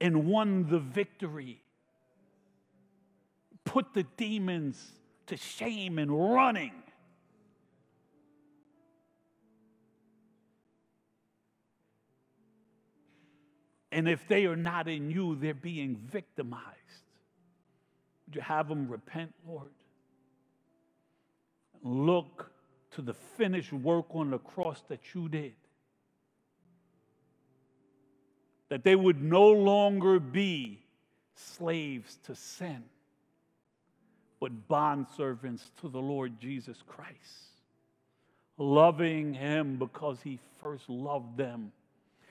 and 0.00 0.26
won 0.26 0.68
the 0.68 0.78
victory, 0.78 1.62
put 3.64 3.94
the 3.94 4.04
demons 4.16 4.92
to 5.26 5.36
shame 5.36 5.98
and 5.98 6.34
running. 6.34 6.72
And 13.96 14.06
if 14.06 14.28
they 14.28 14.44
are 14.44 14.56
not 14.56 14.88
in 14.88 15.10
you, 15.10 15.36
they're 15.36 15.54
being 15.54 15.96
victimized. 15.96 16.66
Would 18.26 18.34
you 18.34 18.42
have 18.42 18.68
them 18.68 18.88
repent, 18.90 19.32
Lord? 19.48 19.70
Look 21.82 22.52
to 22.90 23.00
the 23.00 23.14
finished 23.14 23.72
work 23.72 24.04
on 24.10 24.30
the 24.30 24.38
cross 24.38 24.82
that 24.88 25.00
you 25.14 25.30
did. 25.30 25.54
That 28.68 28.84
they 28.84 28.94
would 28.94 29.22
no 29.22 29.48
longer 29.48 30.20
be 30.20 30.84
slaves 31.34 32.18
to 32.24 32.34
sin, 32.34 32.84
but 34.40 34.68
bondservants 34.68 35.70
to 35.80 35.88
the 35.88 36.02
Lord 36.02 36.38
Jesus 36.38 36.82
Christ, 36.86 37.62
loving 38.58 39.32
Him 39.32 39.78
because 39.78 40.18
He 40.22 40.38
first 40.60 40.86
loved 40.90 41.38
them 41.38 41.72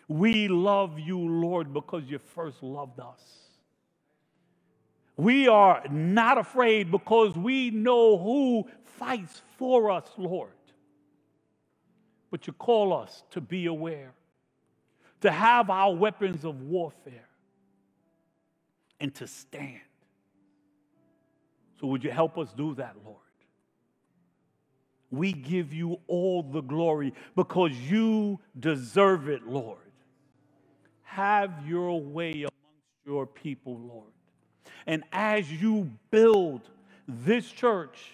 we 0.08 0.48
love 0.48 1.00
you, 1.00 1.20
Lord, 1.20 1.74
because 1.74 2.04
you 2.06 2.20
first 2.20 2.62
loved 2.64 3.00
us. 3.00 3.22
We 5.18 5.48
are 5.48 5.84
not 5.90 6.38
afraid 6.38 6.92
because 6.92 7.36
we 7.36 7.72
know 7.72 8.18
who 8.18 8.68
fights 8.84 9.42
for 9.58 9.92
us, 9.92 10.06
Lord. 10.18 10.52
But 12.32 12.48
you 12.48 12.54
call 12.54 12.94
us 12.94 13.24
to 13.32 13.42
be 13.42 13.68
aware, 13.68 14.14
to 15.22 15.32
have 15.32 15.70
our 15.70 15.96
weapons 15.96 16.44
of 16.46 16.62
warfare, 16.62 17.30
and 19.00 19.14
to 19.16 19.28
stand. 19.28 19.80
So, 21.80 21.88
would 21.88 22.04
you 22.04 22.12
help 22.12 22.38
us 22.38 22.54
do 22.56 22.76
that, 22.76 22.96
Lord? 23.06 23.18
We 25.12 25.34
give 25.34 25.74
you 25.74 26.00
all 26.08 26.44
the 26.44 26.62
glory 26.62 27.14
because 27.36 27.72
you 27.74 28.40
deserve 28.60 29.30
it, 29.30 29.48
Lord. 29.48 29.85
Have 31.16 31.66
your 31.66 32.02
way 32.02 32.32
amongst 32.32 33.06
your 33.06 33.26
people, 33.26 33.80
Lord. 33.80 34.12
And 34.86 35.02
as 35.14 35.50
you 35.50 35.90
build 36.12 36.70
this 37.08 37.50
church, 37.50 38.12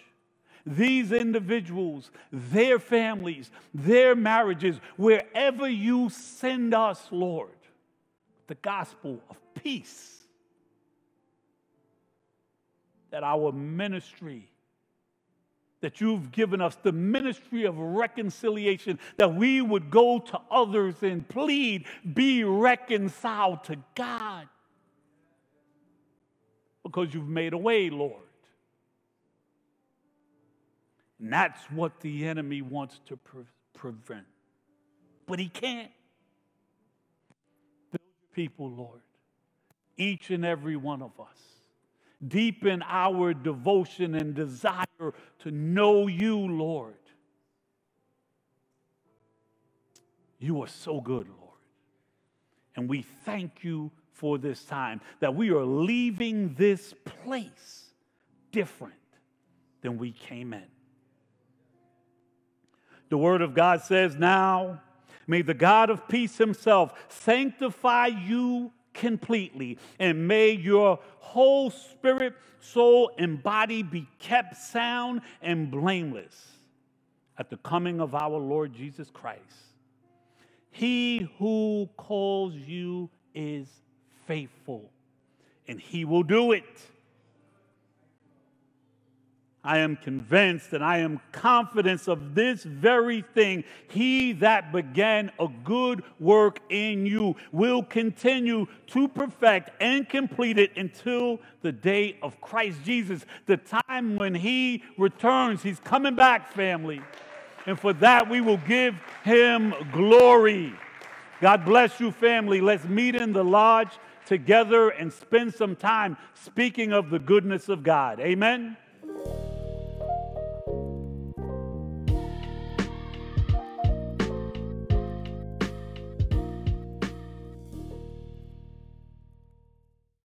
these 0.67 1.11
individuals, 1.11 2.11
their 2.31 2.77
families, 2.77 3.49
their 3.73 4.15
marriages, 4.15 4.79
wherever 4.97 5.67
you 5.67 6.09
send 6.09 6.75
us, 6.75 7.07
Lord, 7.09 7.49
the 8.45 8.53
gospel 8.53 9.19
of 9.31 9.37
peace, 9.55 10.19
that 13.09 13.23
our 13.23 13.51
ministry 13.51 14.50
that 15.81 15.99
you've 15.99 16.31
given 16.31 16.61
us, 16.61 16.77
the 16.83 16.91
ministry 16.91 17.65
of 17.65 17.77
reconciliation, 17.77 18.99
that 19.17 19.35
we 19.35 19.61
would 19.61 19.89
go 19.89 20.19
to 20.19 20.39
others 20.49 20.95
and 21.01 21.27
plead, 21.27 21.85
be 22.13 22.43
reconciled 22.43 23.63
to 23.65 23.77
God. 23.95 24.47
Because 26.83 27.13
you've 27.13 27.27
made 27.27 27.53
a 27.53 27.57
way, 27.57 27.89
Lord. 27.89 28.21
And 31.19 31.31
that's 31.31 31.61
what 31.71 31.99
the 32.01 32.27
enemy 32.27 32.61
wants 32.61 32.99
to 33.07 33.17
pre- 33.17 33.43
prevent. 33.73 34.25
But 35.27 35.39
he 35.39 35.49
can't. 35.49 35.91
Build 37.91 38.01
people, 38.33 38.69
Lord, 38.69 39.01
each 39.97 40.31
and 40.31 40.43
every 40.43 40.75
one 40.75 41.01
of 41.03 41.11
us 41.19 41.50
Deepen 42.27 42.83
our 42.87 43.33
devotion 43.33 44.15
and 44.15 44.35
desire 44.35 44.85
to 45.39 45.51
know 45.51 46.07
you, 46.07 46.37
Lord. 46.37 46.95
You 50.39 50.61
are 50.61 50.67
so 50.67 51.01
good, 51.01 51.27
Lord. 51.27 51.59
And 52.75 52.89
we 52.89 53.03
thank 53.25 53.63
you 53.63 53.91
for 54.13 54.37
this 54.37 54.63
time 54.63 55.01
that 55.19 55.35
we 55.35 55.49
are 55.51 55.65
leaving 55.65 56.53
this 56.55 56.93
place 57.23 57.91
different 58.51 58.93
than 59.81 59.97
we 59.97 60.11
came 60.11 60.53
in. 60.53 60.65
The 63.09 63.17
Word 63.17 63.41
of 63.41 63.53
God 63.53 63.81
says, 63.81 64.15
Now 64.15 64.81
may 65.27 65.41
the 65.41 65.53
God 65.53 65.89
of 65.89 66.07
peace 66.07 66.37
Himself 66.37 66.93
sanctify 67.09 68.07
you 68.07 68.71
completely, 68.93 69.77
and 69.99 70.27
may 70.27 70.51
your 70.51 70.99
whole 71.19 71.69
spirit, 71.69 72.33
soul, 72.59 73.11
and 73.17 73.41
body 73.41 73.83
be 73.83 74.07
kept 74.19 74.57
sound 74.57 75.21
and 75.41 75.71
blameless 75.71 76.35
at 77.37 77.49
the 77.49 77.57
coming 77.57 77.99
of 77.99 78.13
our 78.13 78.37
Lord 78.37 78.73
Jesus 78.73 79.09
Christ. 79.09 79.41
He 80.69 81.29
who 81.37 81.89
calls 81.97 82.53
you 82.53 83.09
is 83.33 83.67
faithful, 84.27 84.89
and 85.67 85.79
he 85.79 86.05
will 86.05 86.23
do 86.23 86.51
it. 86.51 86.63
I 89.63 89.77
am 89.79 89.95
convinced 89.95 90.73
and 90.73 90.83
I 90.83 90.97
am 90.99 91.19
confident 91.31 92.07
of 92.07 92.33
this 92.33 92.63
very 92.63 93.23
thing. 93.35 93.63
He 93.89 94.31
that 94.33 94.71
began 94.71 95.31
a 95.39 95.47
good 95.63 96.03
work 96.19 96.59
in 96.69 97.05
you 97.05 97.35
will 97.51 97.83
continue 97.83 98.65
to 98.87 99.07
perfect 99.07 99.69
and 99.79 100.09
complete 100.09 100.57
it 100.57 100.75
until 100.77 101.39
the 101.61 101.71
day 101.71 102.17
of 102.23 102.41
Christ 102.41 102.79
Jesus, 102.83 103.23
the 103.45 103.57
time 103.57 104.15
when 104.15 104.33
he 104.33 104.83
returns. 104.97 105.61
He's 105.61 105.79
coming 105.79 106.15
back, 106.15 106.51
family. 106.53 107.01
And 107.67 107.79
for 107.79 107.93
that, 107.93 108.27
we 108.27 108.41
will 108.41 108.57
give 108.57 108.99
him 109.23 109.75
glory. 109.91 110.73
God 111.39 111.65
bless 111.65 111.99
you, 111.99 112.11
family. 112.11 112.61
Let's 112.61 112.85
meet 112.85 113.13
in 113.13 113.31
the 113.31 113.43
lodge 113.43 113.91
together 114.25 114.89
and 114.89 115.13
spend 115.13 115.53
some 115.53 115.75
time 115.75 116.17
speaking 116.33 116.93
of 116.93 117.11
the 117.11 117.19
goodness 117.19 117.69
of 117.69 117.83
God. 117.83 118.19
Amen. 118.19 118.77